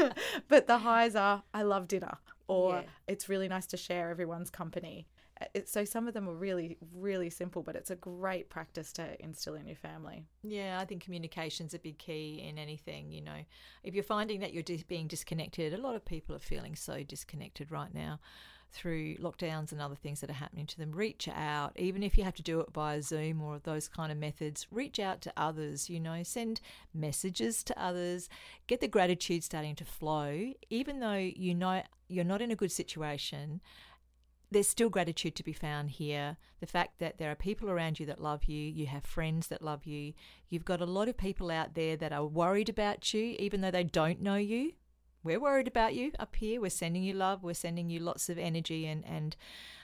But 0.48 0.66
the 0.66 0.78
highs 0.78 1.14
are 1.14 1.44
I 1.54 1.62
love 1.62 1.86
dinner 1.88 2.18
or 2.48 2.74
yeah. 2.74 2.82
it's 3.06 3.28
really 3.28 3.48
nice 3.48 3.66
to 3.66 3.76
share 3.76 4.10
everyone's 4.10 4.50
company 4.50 5.06
it, 5.54 5.68
so 5.68 5.84
some 5.84 6.06
of 6.06 6.14
them 6.14 6.28
are 6.28 6.34
really 6.34 6.76
really 6.94 7.30
simple 7.30 7.62
but 7.62 7.76
it's 7.76 7.90
a 7.90 7.96
great 7.96 8.50
practice 8.50 8.92
to 8.94 9.22
instill 9.22 9.54
in 9.54 9.66
your 9.66 9.76
family. 9.76 10.24
Yeah 10.42 10.78
i 10.80 10.84
think 10.84 11.02
communication's 11.02 11.74
a 11.74 11.78
big 11.78 11.98
key 11.98 12.44
in 12.46 12.58
anything 12.58 13.10
you 13.10 13.22
know. 13.22 13.44
If 13.82 13.94
you're 13.94 14.04
finding 14.04 14.40
that 14.40 14.52
you're 14.52 14.62
dis- 14.62 14.82
being 14.82 15.06
disconnected 15.06 15.74
a 15.74 15.78
lot 15.78 15.96
of 15.96 16.04
people 16.04 16.34
are 16.34 16.40
feeling 16.40 16.76
so 16.76 17.02
disconnected 17.02 17.70
right 17.70 17.92
now 17.94 18.20
through 18.72 19.16
lockdowns 19.16 19.72
and 19.72 19.80
other 19.80 19.96
things 19.96 20.20
that 20.20 20.30
are 20.30 20.34
happening 20.34 20.66
to 20.66 20.78
them. 20.78 20.92
Reach 20.92 21.28
out 21.28 21.72
even 21.76 22.02
if 22.02 22.16
you 22.16 22.24
have 22.24 22.34
to 22.34 22.42
do 22.42 22.60
it 22.60 22.72
via 22.72 23.02
zoom 23.02 23.42
or 23.42 23.58
those 23.58 23.88
kind 23.88 24.12
of 24.12 24.18
methods 24.18 24.66
reach 24.70 24.98
out 24.98 25.20
to 25.22 25.32
others 25.36 25.90
you 25.90 25.98
know. 26.00 26.22
Send 26.22 26.60
messages 26.94 27.64
to 27.64 27.82
others. 27.82 28.28
Get 28.66 28.80
the 28.80 28.88
gratitude 28.88 29.42
starting 29.44 29.74
to 29.76 29.84
flow. 29.84 30.52
Even 30.70 31.00
though 31.00 31.14
you 31.14 31.54
know 31.54 31.82
you're 32.08 32.24
not 32.24 32.42
in 32.42 32.50
a 32.50 32.56
good 32.56 32.72
situation 32.72 33.60
there's 34.50 34.68
still 34.68 34.88
gratitude 34.88 35.36
to 35.36 35.44
be 35.44 35.52
found 35.52 35.90
here. 35.90 36.36
The 36.60 36.66
fact 36.66 36.98
that 36.98 37.18
there 37.18 37.30
are 37.30 37.36
people 37.36 37.70
around 37.70 38.00
you 38.00 38.06
that 38.06 38.20
love 38.20 38.44
you, 38.44 38.58
you 38.58 38.86
have 38.86 39.04
friends 39.04 39.46
that 39.48 39.62
love 39.62 39.86
you, 39.86 40.12
you've 40.48 40.64
got 40.64 40.80
a 40.80 40.86
lot 40.86 41.08
of 41.08 41.16
people 41.16 41.50
out 41.50 41.74
there 41.74 41.96
that 41.96 42.12
are 42.12 42.24
worried 42.26 42.68
about 42.68 43.14
you, 43.14 43.36
even 43.38 43.60
though 43.60 43.70
they 43.70 43.84
don't 43.84 44.20
know 44.20 44.36
you. 44.36 44.72
We're 45.22 45.40
worried 45.40 45.68
about 45.68 45.94
you 45.94 46.12
up 46.18 46.36
here. 46.36 46.60
We're 46.60 46.70
sending 46.70 47.02
you 47.02 47.12
love. 47.12 47.42
We're 47.42 47.54
sending 47.54 47.90
you 47.90 48.00
lots 48.00 48.28
of 48.28 48.38
energy 48.38 48.86
and, 48.86 49.04
and 49.04 49.36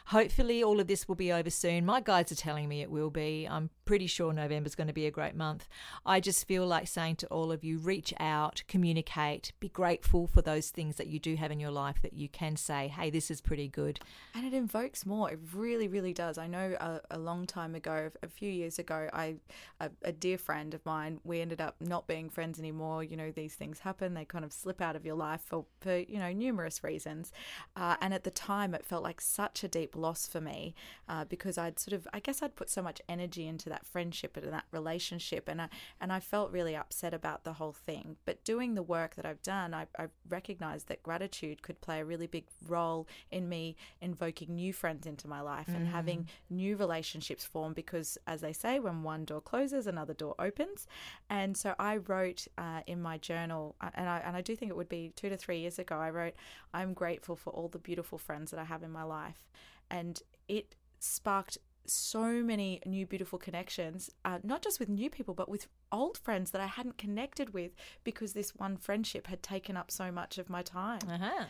Hopefully, 0.06 0.62
all 0.62 0.78
of 0.78 0.86
this 0.86 1.08
will 1.08 1.16
be 1.16 1.32
over 1.32 1.50
soon. 1.50 1.84
My 1.84 2.00
guides 2.00 2.30
are 2.30 2.36
telling 2.36 2.68
me 2.68 2.80
it 2.80 2.90
will 2.90 3.10
be. 3.10 3.46
I'm 3.50 3.70
pretty 3.84 4.06
sure 4.06 4.32
November's 4.32 4.75
going 4.75 4.86
to 4.86 4.92
be 4.92 5.06
a 5.06 5.10
great 5.10 5.34
month. 5.34 5.68
I 6.04 6.20
just 6.20 6.46
feel 6.46 6.66
like 6.66 6.86
saying 6.86 7.16
to 7.16 7.26
all 7.26 7.50
of 7.50 7.64
you 7.64 7.78
reach 7.78 8.14
out, 8.21 8.62
communicate, 8.69 9.52
be 9.58 9.69
grateful 9.69 10.26
for 10.26 10.42
those 10.42 10.71
things 10.71 10.97
that 10.97 11.08
you 11.08 11.19
do 11.19 11.36
have 11.36 11.50
in 11.50 11.58
your 11.58 11.71
life 11.71 12.02
that 12.02 12.12
you 12.12 12.28
can 12.28 12.56
say, 12.56 12.88
hey, 12.88 13.10
this 13.10 13.30
is 13.30 13.40
pretty 13.40 13.69
good. 13.69 13.99
And 14.34 14.47
it 14.47 14.54
invokes 14.54 15.04
more. 15.04 15.30
It 15.30 15.40
really, 15.52 15.88
really 15.88 16.12
does. 16.12 16.38
I 16.38 16.47
know 16.47 16.76
a, 16.78 17.00
a 17.10 17.19
long 17.19 17.47
time 17.47 17.75
ago, 17.75 18.10
a 18.23 18.28
few 18.28 18.50
years 18.50 18.78
ago, 18.78 19.08
I 19.12 19.36
a, 19.80 19.90
a 20.02 20.12
dear 20.12 20.38
friend 20.38 20.73
of 20.73 20.84
mine, 20.86 21.21
we 21.25 21.40
ended 21.40 21.60
up 21.60 21.76
not 21.80 22.06
being 22.06 22.30
friends 22.30 22.58
anymore. 22.58 23.02
You 23.02 23.16
know, 23.16 23.32
these 23.32 23.54
things 23.54 23.80
happen. 23.80 24.14
They 24.14 24.25
kind 24.25 24.45
of 24.45 24.52
slip 24.52 24.80
out 24.80 24.95
of 24.95 25.04
your 25.04 25.16
life 25.16 25.40
for, 25.45 25.64
for 25.80 25.97
you 25.99 26.19
know, 26.19 26.32
numerous 26.32 26.84
reasons. 26.84 27.32
Uh, 27.75 27.97
and 28.00 28.14
at 28.14 28.25
the 28.25 28.30
time, 28.30 28.75
it 28.75 28.84
felt 28.84 29.02
like 29.02 29.21
such 29.21 29.64
a 29.64 29.69
deep 29.69 29.96
loss 29.97 30.26
for 30.26 30.41
me 30.41 30.75
uh, 31.09 31.25
because 31.25 31.59
I'd 31.59 31.78
sort 31.78 31.95
of, 31.95 32.06
I 32.13 32.21
guess 32.21 32.43
I'd 32.43 32.56
put 32.56 32.71
so 32.71 32.82
much 32.82 33.00
energy 33.09 33.47
into 33.47 33.69
that 33.69 33.87
friendship 33.87 34.37
and 34.37 34.52
that 34.52 34.67
relationship, 34.71 35.49
and 35.49 35.63
I, 35.63 35.69
and 36.00 36.13
I 36.13 36.21
felt 36.21 36.50
really 36.50 36.76
upset 36.76 37.15
about 37.15 37.45
the 37.45 37.54
whole 37.54 37.73
thing. 37.73 38.17
But 38.25 38.45
doing 38.45 38.75
the 38.75 38.82
work 38.82 39.17
that 39.17 39.26
I've 39.26 39.43
done, 39.43 39.75
I, 39.75 39.87
I 39.99 40.06
recognized 40.28 40.89
that 40.89 41.02
gratitude 41.02 41.63
could 41.63 41.80
play 41.80 42.00
a 42.00 42.04
really 42.04 42.26
big 42.26 42.45
role 42.67 43.06
in 43.30 43.49
me 43.49 43.76
invoking 44.00 44.54
new 44.54 44.73
friends 44.73 45.06
into 45.06 45.28
my 45.28 45.41
life 45.41 45.69
mm. 45.69 45.76
and 45.76 45.89
having 45.89 46.21
mm. 46.21 46.26
new 46.50 46.76
relationships 46.76 47.45
form 47.45 47.73
because, 47.73 48.19
as 48.26 48.41
they 48.41 48.52
say, 48.52 48.78
when 48.78 49.02
one 49.02 49.25
door 49.25 49.41
closes, 49.41 49.87
another 49.87 50.15
door 50.15 50.35
opens. 50.39 50.87
And 51.30 51.56
so 51.56 51.75
I 51.78 51.99
wrote 51.99 52.47
uh, 52.59 52.80
in 52.87 53.00
my 53.00 53.19
journal, 53.19 53.76
uh, 53.80 53.91
and 53.95 54.09
I, 54.09 54.19
and 54.25 54.37
I 54.37 54.41
do 54.41 54.56
think 54.56 54.71
it 54.71 54.76
would 54.76 54.89
be 54.89 55.13
two 55.17 55.28
to 55.28 55.37
three 55.37 55.59
years 55.59 55.78
ago, 55.78 55.97
I 55.97 56.11
wrote, 56.11 56.35
I'm 56.73 56.93
grateful 56.93 57.37
for 57.37 57.50
all 57.50 57.69
the 57.69 57.78
beautiful 57.78 58.19
friends 58.19 58.50
that 58.50 58.61
I 58.61 58.65
have 58.65 58.82
in 58.82 58.91
my 58.91 59.02
life 59.02 59.47
and 59.90 60.22
it 60.49 60.76
sparked 60.99 61.58
so 61.84 62.42
many 62.42 62.80
new 62.84 63.06
beautiful 63.06 63.38
connections 63.38 64.10
uh, 64.25 64.38
not 64.42 64.60
just 64.60 64.80
with 64.80 64.88
new 64.88 65.08
people 65.08 65.34
but 65.34 65.49
with 65.49 65.68
old 65.92 66.18
friends 66.18 66.50
that 66.50 66.60
i 66.60 66.66
hadn't 66.66 66.99
connected 66.99 67.54
with 67.54 67.72
because 68.02 68.32
this 68.32 68.56
one 68.56 68.76
friendship 68.76 69.28
had 69.28 69.40
taken 69.42 69.76
up 69.76 69.90
so 69.90 70.10
much 70.10 70.36
of 70.36 70.50
my 70.50 70.62
time. 70.62 70.99
Uh-huh 71.08 71.44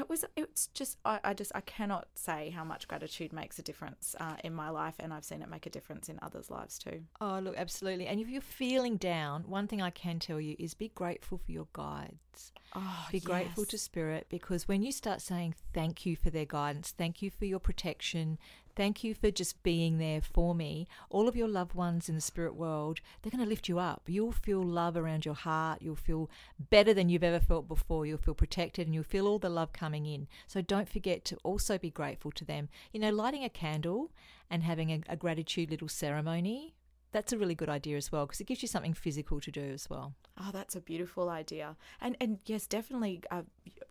it 0.00 0.08
was 0.08 0.24
it's 0.36 0.68
just 0.68 0.98
I, 1.04 1.20
I, 1.22 1.34
just 1.34 1.52
I 1.54 1.60
cannot 1.60 2.08
say 2.14 2.50
how 2.50 2.64
much 2.64 2.88
gratitude 2.88 3.32
makes 3.32 3.58
a 3.58 3.62
difference 3.62 4.14
uh, 4.20 4.36
in 4.42 4.54
my 4.54 4.70
life 4.70 4.94
and 4.98 5.12
I've 5.12 5.24
seen 5.24 5.42
it 5.42 5.48
make 5.48 5.66
a 5.66 5.70
difference 5.70 6.08
in 6.08 6.18
others' 6.22 6.50
lives 6.50 6.78
too. 6.78 7.02
Oh 7.20 7.38
look, 7.38 7.56
absolutely. 7.56 8.06
And 8.06 8.20
if 8.20 8.28
you're 8.28 8.40
feeling 8.40 8.96
down, 8.96 9.44
one 9.44 9.66
thing 9.66 9.82
I 9.82 9.90
can 9.90 10.18
tell 10.18 10.40
you 10.40 10.56
is 10.58 10.74
be 10.74 10.90
grateful 10.94 11.38
for 11.38 11.52
your 11.52 11.68
guides. 11.72 12.52
Oh, 12.74 13.06
be 13.10 13.18
yes. 13.18 13.24
grateful 13.24 13.64
to 13.66 13.78
spirit 13.78 14.26
because 14.28 14.66
when 14.66 14.82
you 14.82 14.90
start 14.90 15.20
saying 15.20 15.54
thank 15.72 16.04
you 16.04 16.16
for 16.16 16.30
their 16.30 16.44
guidance, 16.44 16.92
thank 16.96 17.22
you 17.22 17.30
for 17.30 17.44
your 17.44 17.60
protection, 17.60 18.38
Thank 18.76 19.04
you 19.04 19.14
for 19.14 19.30
just 19.30 19.62
being 19.62 19.98
there 19.98 20.20
for 20.20 20.54
me. 20.54 20.86
All 21.08 21.28
of 21.28 21.36
your 21.36 21.46
loved 21.46 21.74
ones 21.74 22.08
in 22.08 22.16
the 22.16 22.20
spirit 22.20 22.56
world, 22.56 23.00
they're 23.22 23.30
going 23.30 23.44
to 23.44 23.48
lift 23.48 23.68
you 23.68 23.78
up. 23.78 24.02
You'll 24.06 24.32
feel 24.32 24.62
love 24.62 24.96
around 24.96 25.24
your 25.24 25.34
heart. 25.34 25.80
You'll 25.80 25.94
feel 25.94 26.28
better 26.70 26.92
than 26.92 27.08
you've 27.08 27.22
ever 27.22 27.40
felt 27.40 27.68
before. 27.68 28.04
You'll 28.04 28.18
feel 28.18 28.34
protected 28.34 28.86
and 28.86 28.94
you'll 28.94 29.04
feel 29.04 29.28
all 29.28 29.38
the 29.38 29.48
love 29.48 29.72
coming 29.72 30.06
in. 30.06 30.26
So 30.46 30.60
don't 30.60 30.88
forget 30.88 31.24
to 31.26 31.36
also 31.44 31.78
be 31.78 31.90
grateful 31.90 32.32
to 32.32 32.44
them. 32.44 32.68
You 32.92 33.00
know, 33.00 33.10
lighting 33.10 33.44
a 33.44 33.48
candle 33.48 34.10
and 34.50 34.62
having 34.62 34.90
a, 34.90 35.00
a 35.08 35.16
gratitude 35.16 35.70
little 35.70 35.88
ceremony 35.88 36.74
that's 37.14 37.32
a 37.32 37.38
really 37.38 37.54
good 37.54 37.68
idea 37.68 37.96
as 37.96 38.10
well 38.10 38.26
because 38.26 38.40
it 38.40 38.46
gives 38.48 38.60
you 38.60 38.66
something 38.66 38.92
physical 38.92 39.40
to 39.40 39.50
do 39.52 39.62
as 39.62 39.88
well. 39.88 40.14
Oh, 40.38 40.50
that's 40.52 40.74
a 40.74 40.80
beautiful 40.80 41.30
idea. 41.30 41.76
And 42.00 42.16
and 42.20 42.40
yes, 42.44 42.66
definitely. 42.66 43.22
Uh, 43.30 43.42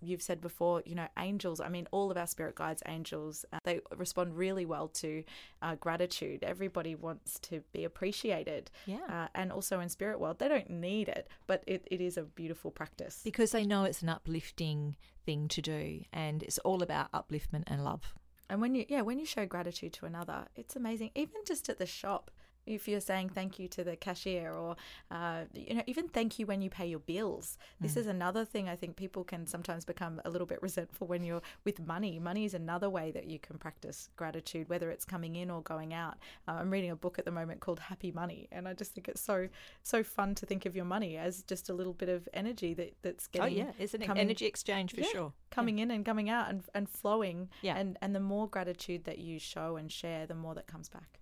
you've 0.02 0.22
said 0.22 0.42
before, 0.42 0.84
you 0.86 0.94
know, 0.94 1.08
angels. 1.18 1.62
I 1.62 1.70
mean, 1.70 1.88
all 1.92 2.12
of 2.12 2.18
our 2.18 2.28
spirit 2.28 2.56
guides, 2.56 2.84
angels, 2.86 3.46
uh, 3.54 3.60
they 3.64 3.80
respond 3.96 4.38
really 4.38 4.66
well 4.66 4.90
to 4.90 5.24
uh, 5.62 5.76
gratitude. 5.76 6.44
Everybody 6.44 6.96
wants 6.96 7.40
to 7.44 7.62
be 7.72 7.86
appreciated. 7.86 8.70
Yeah. 8.86 8.98
Uh, 9.10 9.28
and 9.34 9.54
also 9.54 9.80
in 9.80 9.88
spirit 9.88 10.20
world, 10.20 10.40
they 10.40 10.50
don't 10.50 10.70
need 10.70 11.08
it, 11.08 11.30
but 11.48 11.64
it, 11.66 11.88
it 11.90 12.02
is 12.02 12.18
a 12.18 12.24
beautiful 12.24 12.72
practice 12.72 13.22
because 13.24 13.52
they 13.52 13.66
know 13.66 13.86
it's 13.86 14.02
an 14.02 14.10
uplifting 14.10 14.98
thing 15.26 15.48
to 15.48 15.62
do, 15.62 16.02
and 16.12 16.44
it's 16.44 16.60
all 16.60 16.84
about 16.84 17.10
upliftment 17.14 17.64
and 17.68 17.86
love. 17.86 18.14
And 18.50 18.60
when 18.60 18.76
you 18.76 18.86
yeah, 18.90 19.02
when 19.02 19.18
you 19.18 19.26
show 19.26 19.46
gratitude 19.46 19.94
to 19.94 20.06
another, 20.06 20.48
it's 20.58 20.76
amazing. 20.76 21.12
Even 21.16 21.42
just 21.48 21.70
at 21.70 21.80
the 21.80 21.86
shop 21.86 22.30
if 22.66 22.88
you're 22.88 23.00
saying 23.00 23.30
thank 23.30 23.60
you 23.60 23.68
to 23.68 23.84
the 23.84 23.96
cashier 23.96 24.54
or 24.54 24.76
uh, 25.12 25.42
you 25.54 25.76
know 25.76 25.84
even 25.88 26.08
thank 26.08 26.40
you 26.40 26.46
when 26.46 26.62
you 26.62 26.70
pay 26.70 26.88
your 26.88 27.00
bills. 27.00 27.58
This 27.80 27.96
mm. 27.96 27.98
is 27.98 28.08
another 28.08 28.46
thing 28.46 28.70
i 28.70 28.76
think 28.76 28.96
people 28.96 29.24
can 29.24 29.46
sometimes 29.48 29.86
become 29.86 30.22
a 30.26 30.30
little 30.30 30.48
bit 30.48 30.62
resentful 30.62 31.08
when 31.08 31.24
you're 31.24 31.42
with 31.64 31.80
money. 31.86 32.20
Money 32.20 32.46
is 32.46 32.54
another 32.54 32.90
way 32.90 33.12
that 33.12 33.26
you 33.26 33.40
can 33.40 33.58
practice 33.58 34.10
gratitude 34.16 34.70
whether 34.70 34.90
it's 34.90 35.06
coming 35.06 35.36
in 35.36 35.50
or 35.50 35.62
going 35.62 35.94
out. 35.94 36.16
Uh, 36.48 36.54
i'm 36.54 36.70
reading 36.70 36.92
a 36.92 36.96
book 36.96 37.20
at 37.20 37.26
the 37.26 37.32
moment 37.32 37.60
called 37.60 37.80
happy 37.80 38.12
money 38.12 38.48
and 38.52 38.68
i 38.68 38.74
just 38.74 38.94
think 38.94 39.08
it's 39.08 39.22
so 39.22 39.48
so 39.84 40.04
fun 40.04 40.36
to 40.36 40.46
think 40.46 40.66
of 40.66 40.76
your 40.76 40.86
money 40.86 41.18
as 41.18 41.44
just 41.44 41.70
a 41.70 41.74
little 41.74 41.94
bit 41.94 42.10
of 42.10 42.28
energy 42.34 42.74
that 42.74 42.94
that's 43.02 43.28
oh, 43.36 43.40
getting 43.40 43.54
oh 43.54 43.66
yeah 43.66 43.72
it's 43.80 43.94
an 43.94 44.02
coming, 44.02 44.22
energy 44.22 44.46
exchange 44.46 44.94
for 44.94 45.02
yeah, 45.02 45.08
sure. 45.12 45.34
coming 45.52 45.78
yeah. 45.78 45.84
in 45.84 45.92
and 45.92 46.06
coming 46.06 46.30
out 46.30 46.50
and, 46.50 46.64
and 46.74 46.90
flowing 46.90 47.50
yeah. 47.62 47.76
and 47.78 47.98
and 48.02 48.16
the 48.16 48.20
more 48.20 48.48
gratitude 48.48 49.04
that 49.06 49.20
you 49.20 49.40
show 49.40 49.76
and 49.76 49.92
share 49.92 50.26
the 50.26 50.36
more 50.36 50.56
that 50.56 50.68
comes 50.68 50.90
back 50.90 51.20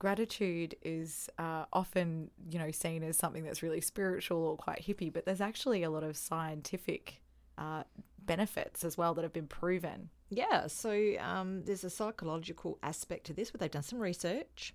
gratitude 0.00 0.74
is 0.82 1.28
uh, 1.38 1.66
often, 1.72 2.30
you 2.50 2.58
know, 2.58 2.72
seen 2.72 3.04
as 3.04 3.16
something 3.16 3.44
that's 3.44 3.62
really 3.62 3.80
spiritual 3.80 4.38
or 4.38 4.56
quite 4.56 4.82
hippie, 4.82 5.12
but 5.12 5.24
there's 5.24 5.40
actually 5.40 5.84
a 5.84 5.90
lot 5.90 6.02
of 6.02 6.16
scientific 6.16 7.20
uh, 7.56 7.84
benefits 8.18 8.82
as 8.82 8.98
well 8.98 9.14
that 9.14 9.22
have 9.22 9.32
been 9.32 9.46
proven. 9.46 10.08
Yeah, 10.30 10.66
so 10.66 11.14
um, 11.20 11.64
there's 11.64 11.84
a 11.84 11.90
psychological 11.90 12.78
aspect 12.82 13.26
to 13.26 13.32
this 13.32 13.52
where 13.52 13.58
they've 13.58 13.70
done 13.70 13.82
some 13.82 14.00
research 14.00 14.72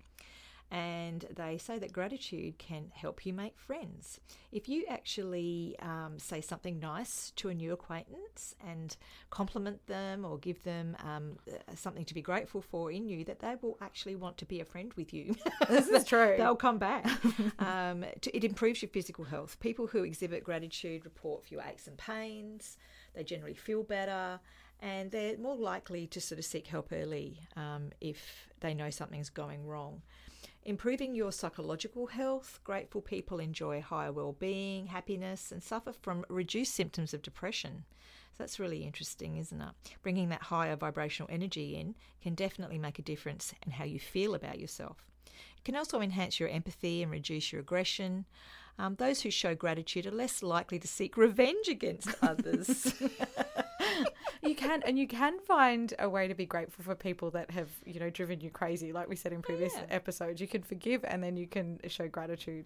and 0.70 1.26
they 1.34 1.58
say 1.58 1.78
that 1.78 1.92
gratitude 1.92 2.58
can 2.58 2.90
help 2.92 3.24
you 3.24 3.32
make 3.32 3.56
friends. 3.56 4.20
If 4.50 4.68
you 4.68 4.84
actually 4.88 5.76
um, 5.80 6.18
say 6.18 6.40
something 6.40 6.80
nice 6.80 7.32
to 7.36 7.48
a 7.50 7.54
new 7.54 7.72
acquaintance 7.72 8.56
and 8.66 8.96
compliment 9.30 9.86
them 9.86 10.24
or 10.24 10.38
give 10.38 10.62
them 10.64 10.96
um, 11.04 11.38
uh, 11.48 11.74
something 11.76 12.04
to 12.06 12.14
be 12.14 12.22
grateful 12.22 12.60
for 12.60 12.90
in 12.90 13.06
you, 13.06 13.24
that 13.24 13.38
they 13.38 13.54
will 13.62 13.78
actually 13.80 14.16
want 14.16 14.38
to 14.38 14.44
be 14.44 14.60
a 14.60 14.64
friend 14.64 14.92
with 14.94 15.12
you. 15.12 15.36
This 15.68 15.88
is 15.88 16.04
true. 16.04 16.34
They'll 16.38 16.56
come 16.56 16.78
back. 16.78 17.06
um, 17.58 18.04
it 18.04 18.44
improves 18.44 18.82
your 18.82 18.88
physical 18.88 19.24
health. 19.24 19.58
People 19.60 19.86
who 19.86 20.04
exhibit 20.04 20.44
gratitude 20.44 21.04
report 21.04 21.44
fewer 21.44 21.62
aches 21.68 21.86
and 21.86 21.96
pains. 21.96 22.76
They 23.14 23.24
generally 23.24 23.54
feel 23.54 23.82
better 23.82 24.40
and 24.80 25.10
they're 25.10 25.38
more 25.38 25.56
likely 25.56 26.06
to 26.08 26.20
sort 26.20 26.38
of 26.38 26.44
seek 26.44 26.66
help 26.66 26.92
early 26.92 27.40
um, 27.56 27.90
if 28.00 28.48
they 28.60 28.74
know 28.74 28.90
something's 28.90 29.30
going 29.30 29.66
wrong. 29.66 30.02
Improving 30.66 31.14
your 31.14 31.30
psychological 31.30 32.08
health, 32.08 32.58
grateful 32.64 33.00
people 33.00 33.38
enjoy 33.38 33.80
higher 33.80 34.10
well-being, 34.10 34.86
happiness, 34.86 35.52
and 35.52 35.62
suffer 35.62 35.92
from 35.92 36.24
reduced 36.28 36.74
symptoms 36.74 37.14
of 37.14 37.22
depression. 37.22 37.84
So 38.32 38.42
that's 38.42 38.58
really 38.58 38.82
interesting, 38.82 39.36
isn't 39.36 39.60
it? 39.60 39.68
Bringing 40.02 40.28
that 40.30 40.42
higher 40.42 40.74
vibrational 40.74 41.30
energy 41.32 41.76
in 41.76 41.94
can 42.20 42.34
definitely 42.34 42.78
make 42.78 42.98
a 42.98 43.02
difference 43.02 43.54
in 43.64 43.70
how 43.70 43.84
you 43.84 44.00
feel 44.00 44.34
about 44.34 44.58
yourself. 44.58 45.06
It 45.56 45.62
can 45.64 45.76
also 45.76 46.00
enhance 46.00 46.40
your 46.40 46.48
empathy 46.48 47.00
and 47.00 47.12
reduce 47.12 47.52
your 47.52 47.60
aggression. 47.60 48.24
Um, 48.76 48.96
those 48.96 49.20
who 49.20 49.30
show 49.30 49.54
gratitude 49.54 50.04
are 50.06 50.10
less 50.10 50.42
likely 50.42 50.80
to 50.80 50.88
seek 50.88 51.16
revenge 51.16 51.68
against 51.68 52.08
others. 52.22 52.92
you 54.42 54.54
can 54.54 54.82
and 54.86 54.98
you 54.98 55.06
can 55.06 55.38
find 55.40 55.94
a 55.98 56.08
way 56.08 56.28
to 56.28 56.34
be 56.34 56.46
grateful 56.46 56.84
for 56.84 56.94
people 56.94 57.30
that 57.30 57.50
have 57.50 57.70
you 57.84 57.98
know 58.00 58.10
driven 58.10 58.40
you 58.40 58.50
crazy 58.50 58.92
like 58.92 59.08
we 59.08 59.16
said 59.16 59.32
in 59.32 59.42
previous 59.42 59.74
Yeah. 59.74 59.84
episodes 59.90 60.40
you 60.40 60.48
can 60.48 60.62
forgive 60.62 61.04
and 61.04 61.22
then 61.22 61.36
you 61.36 61.46
can 61.46 61.78
show 61.88 62.08
gratitude 62.08 62.64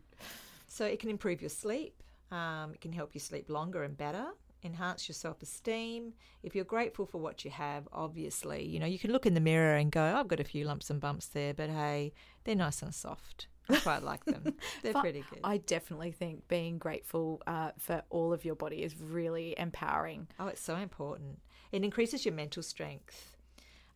So 0.69 0.85
it 0.87 1.01
can 1.01 1.11
improve 1.11 1.41
your 1.43 1.51
sleep. 1.51 1.95
Um, 2.31 2.75
it 2.75 2.81
can 2.81 2.93
help 2.93 3.11
you 3.13 3.19
sleep 3.21 3.51
longer 3.51 3.83
and 3.83 3.97
better. 3.97 4.27
Enhance 4.63 5.09
your 5.09 5.15
self-esteem. 5.15 6.13
If 6.45 6.55
you're 6.55 6.65
grateful 6.77 7.07
for 7.07 7.19
what 7.19 7.45
you 7.45 7.51
have, 7.51 7.89
obviously, 7.93 8.65
you 8.65 8.79
know 8.79 8.87
you 8.87 8.99
can 8.99 9.11
look 9.11 9.27
in 9.27 9.35
the 9.35 9.41
mirror 9.41 9.75
and 9.75 9.91
go, 9.91 10.03
"I've 10.17 10.29
got 10.29 10.39
a 10.39 10.45
few 10.45 10.65
lumps 10.65 10.91
and 10.91 11.01
bumps 11.01 11.27
there, 11.27 11.53
but 11.55 11.71
hey, 11.71 12.13
they're 12.45 12.55
nice 12.55 12.83
and 12.83 12.95
soft. 12.95 13.49
I 13.75 13.81
quite 13.81 14.03
like 14.03 14.25
them. 14.25 14.55
They're 14.83 14.93
Fi- 14.93 15.01
pretty 15.01 15.25
good." 15.31 15.41
i 15.45 15.57
definitely 15.59 16.13
think 16.13 16.47
being 16.49 16.79
grateful 16.79 17.43
uh, 17.47 17.71
for 17.79 18.03
all 18.11 18.33
of 18.33 18.45
your 18.45 18.55
body 18.55 18.83
is 18.83 18.95
really 19.01 19.55
empowering 19.59 20.27
Oh, 20.39 20.47
it's 20.49 20.61
so 20.63 20.77
important. 20.77 21.39
It 21.73 21.85
increases 21.85 22.25
your 22.25 22.35
mental 22.35 22.63
strength 22.63 23.37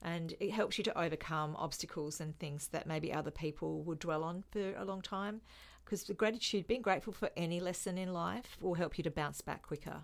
and 0.02 0.34
it 0.38 0.50
helps 0.52 0.76
you 0.78 0.84
to 0.84 0.98
overcome 0.98 1.56
obstacles 1.56 2.20
and 2.20 2.38
things 2.38 2.68
that 2.68 2.86
maybe 2.86 3.12
other 3.12 3.30
people 3.30 3.82
would 3.82 3.98
dwell 3.98 4.22
on 4.22 4.44
for 4.50 4.74
a 4.76 4.84
long 4.84 5.00
time. 5.00 5.40
Because 5.84 6.04
the 6.04 6.14
gratitude, 6.14 6.66
being 6.66 6.82
grateful 6.82 7.12
for 7.12 7.30
any 7.36 7.60
lesson 7.60 7.98
in 7.98 8.12
life, 8.12 8.56
will 8.60 8.74
help 8.74 8.96
you 8.96 9.04
to 9.04 9.10
bounce 9.10 9.40
back 9.40 9.62
quicker. 9.62 10.02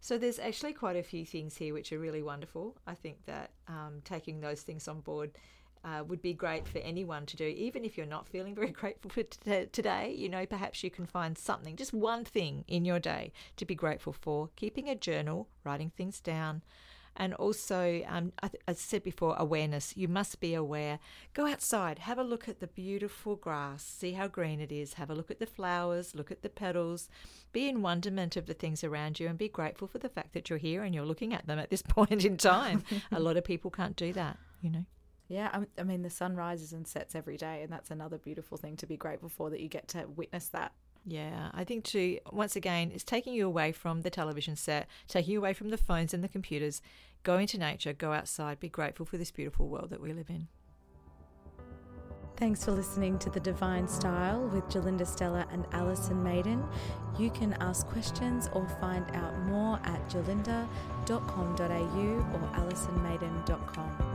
So 0.00 0.18
there's 0.18 0.38
actually 0.38 0.74
quite 0.74 0.96
a 0.96 1.02
few 1.02 1.24
things 1.24 1.56
here 1.56 1.72
which 1.74 1.92
are 1.92 1.98
really 1.98 2.22
wonderful. 2.22 2.76
I 2.86 2.94
think 2.94 3.24
that 3.26 3.50
um, 3.68 4.02
taking 4.04 4.40
those 4.40 4.60
things 4.62 4.88
on 4.88 5.00
board 5.00 5.32
uh, 5.86 6.02
would 6.04 6.20
be 6.20 6.34
great 6.34 6.66
for 6.66 6.78
anyone 6.78 7.24
to 7.26 7.36
do, 7.36 7.44
even 7.44 7.84
if 7.84 7.96
you're 7.96 8.06
not 8.06 8.26
feeling 8.26 8.54
very 8.54 8.70
grateful 8.72 9.10
for 9.10 9.22
t- 9.22 9.66
today. 9.72 10.12
You 10.16 10.28
know, 10.28 10.44
perhaps 10.44 10.82
you 10.82 10.90
can 10.90 11.06
find 11.06 11.38
something, 11.38 11.76
just 11.76 11.94
one 11.94 12.24
thing 12.24 12.64
in 12.66 12.84
your 12.84 12.98
day 12.98 13.32
to 13.56 13.64
be 13.64 13.74
grateful 13.74 14.12
for. 14.12 14.50
Keeping 14.56 14.88
a 14.88 14.96
journal, 14.96 15.48
writing 15.64 15.92
things 15.96 16.20
down, 16.20 16.62
and 17.14 17.34
also, 17.34 18.02
um, 18.08 18.32
I 18.42 18.48
th- 18.48 18.62
as 18.66 18.76
I 18.76 18.80
said 18.80 19.04
before, 19.04 19.36
awareness. 19.38 19.96
You 19.96 20.08
must 20.08 20.40
be 20.40 20.54
aware. 20.54 20.98
Go 21.34 21.46
outside, 21.46 22.00
have 22.00 22.18
a 22.18 22.24
look 22.24 22.48
at 22.48 22.58
the 22.58 22.66
beautiful 22.66 23.36
grass, 23.36 23.84
see 23.84 24.12
how 24.12 24.26
green 24.26 24.60
it 24.60 24.72
is, 24.72 24.94
have 24.94 25.08
a 25.08 25.14
look 25.14 25.30
at 25.30 25.38
the 25.38 25.46
flowers, 25.46 26.14
look 26.16 26.32
at 26.32 26.42
the 26.42 26.48
petals, 26.48 27.08
be 27.52 27.68
in 27.68 27.80
wonderment 27.80 28.36
of 28.36 28.46
the 28.46 28.54
things 28.54 28.82
around 28.82 29.20
you, 29.20 29.28
and 29.28 29.38
be 29.38 29.48
grateful 29.48 29.86
for 29.86 29.98
the 29.98 30.08
fact 30.08 30.34
that 30.34 30.50
you're 30.50 30.58
here 30.58 30.82
and 30.82 30.94
you're 30.94 31.06
looking 31.06 31.32
at 31.32 31.46
them 31.46 31.60
at 31.60 31.70
this 31.70 31.82
point 31.88 32.24
in 32.24 32.36
time. 32.36 32.82
a 33.12 33.20
lot 33.20 33.36
of 33.36 33.44
people 33.44 33.70
can't 33.70 33.96
do 33.96 34.12
that, 34.12 34.36
you 34.60 34.70
know. 34.70 34.84
Yeah 35.28 35.50
I, 35.52 35.80
I 35.80 35.84
mean 35.84 36.02
the 36.02 36.10
sun 36.10 36.36
rises 36.36 36.72
and 36.72 36.86
sets 36.86 37.14
every 37.14 37.36
day 37.36 37.62
and 37.62 37.72
that's 37.72 37.90
another 37.90 38.18
beautiful 38.18 38.56
thing 38.56 38.76
to 38.76 38.86
be 38.86 38.96
grateful 38.96 39.28
for 39.28 39.50
that 39.50 39.60
you 39.60 39.68
get 39.68 39.88
to 39.88 40.06
witness 40.06 40.48
that 40.48 40.72
Yeah, 41.04 41.50
I 41.54 41.64
think 41.64 41.84
too, 41.84 42.18
once 42.32 42.56
again, 42.56 42.90
it's 42.92 43.04
taking 43.04 43.32
you 43.32 43.46
away 43.46 43.70
from 43.70 44.02
the 44.02 44.10
television 44.10 44.56
set, 44.56 44.88
taking 45.06 45.34
you 45.34 45.38
away 45.38 45.52
from 45.52 45.70
the 45.70 45.78
phones 45.78 46.12
and 46.12 46.22
the 46.24 46.28
computers. 46.28 46.82
Go 47.22 47.38
into 47.38 47.58
nature, 47.58 47.92
go 47.92 48.12
outside, 48.12 48.58
be 48.58 48.68
grateful 48.68 49.06
for 49.06 49.16
this 49.16 49.30
beautiful 49.30 49.68
world 49.68 49.90
that 49.90 50.00
we 50.00 50.12
live 50.12 50.30
in. 50.30 50.48
Thanks 52.36 52.64
for 52.64 52.72
listening 52.72 53.18
to 53.20 53.30
The 53.30 53.40
Divine 53.40 53.88
Style 53.88 54.46
with 54.48 54.64
Gerlinda 54.64 55.06
Stella 55.06 55.46
and 55.50 55.66
Alison 55.72 56.22
Maiden. 56.22 56.62
You 57.18 57.30
can 57.30 57.54
ask 57.60 57.86
questions 57.86 58.50
or 58.52 58.68
find 58.78 59.10
out 59.14 59.38
more 59.46 59.80
at 59.84 60.06
gerlinda.com.au 60.10 60.66
or 61.16 62.50
alisonmaiden.com. 62.60 64.05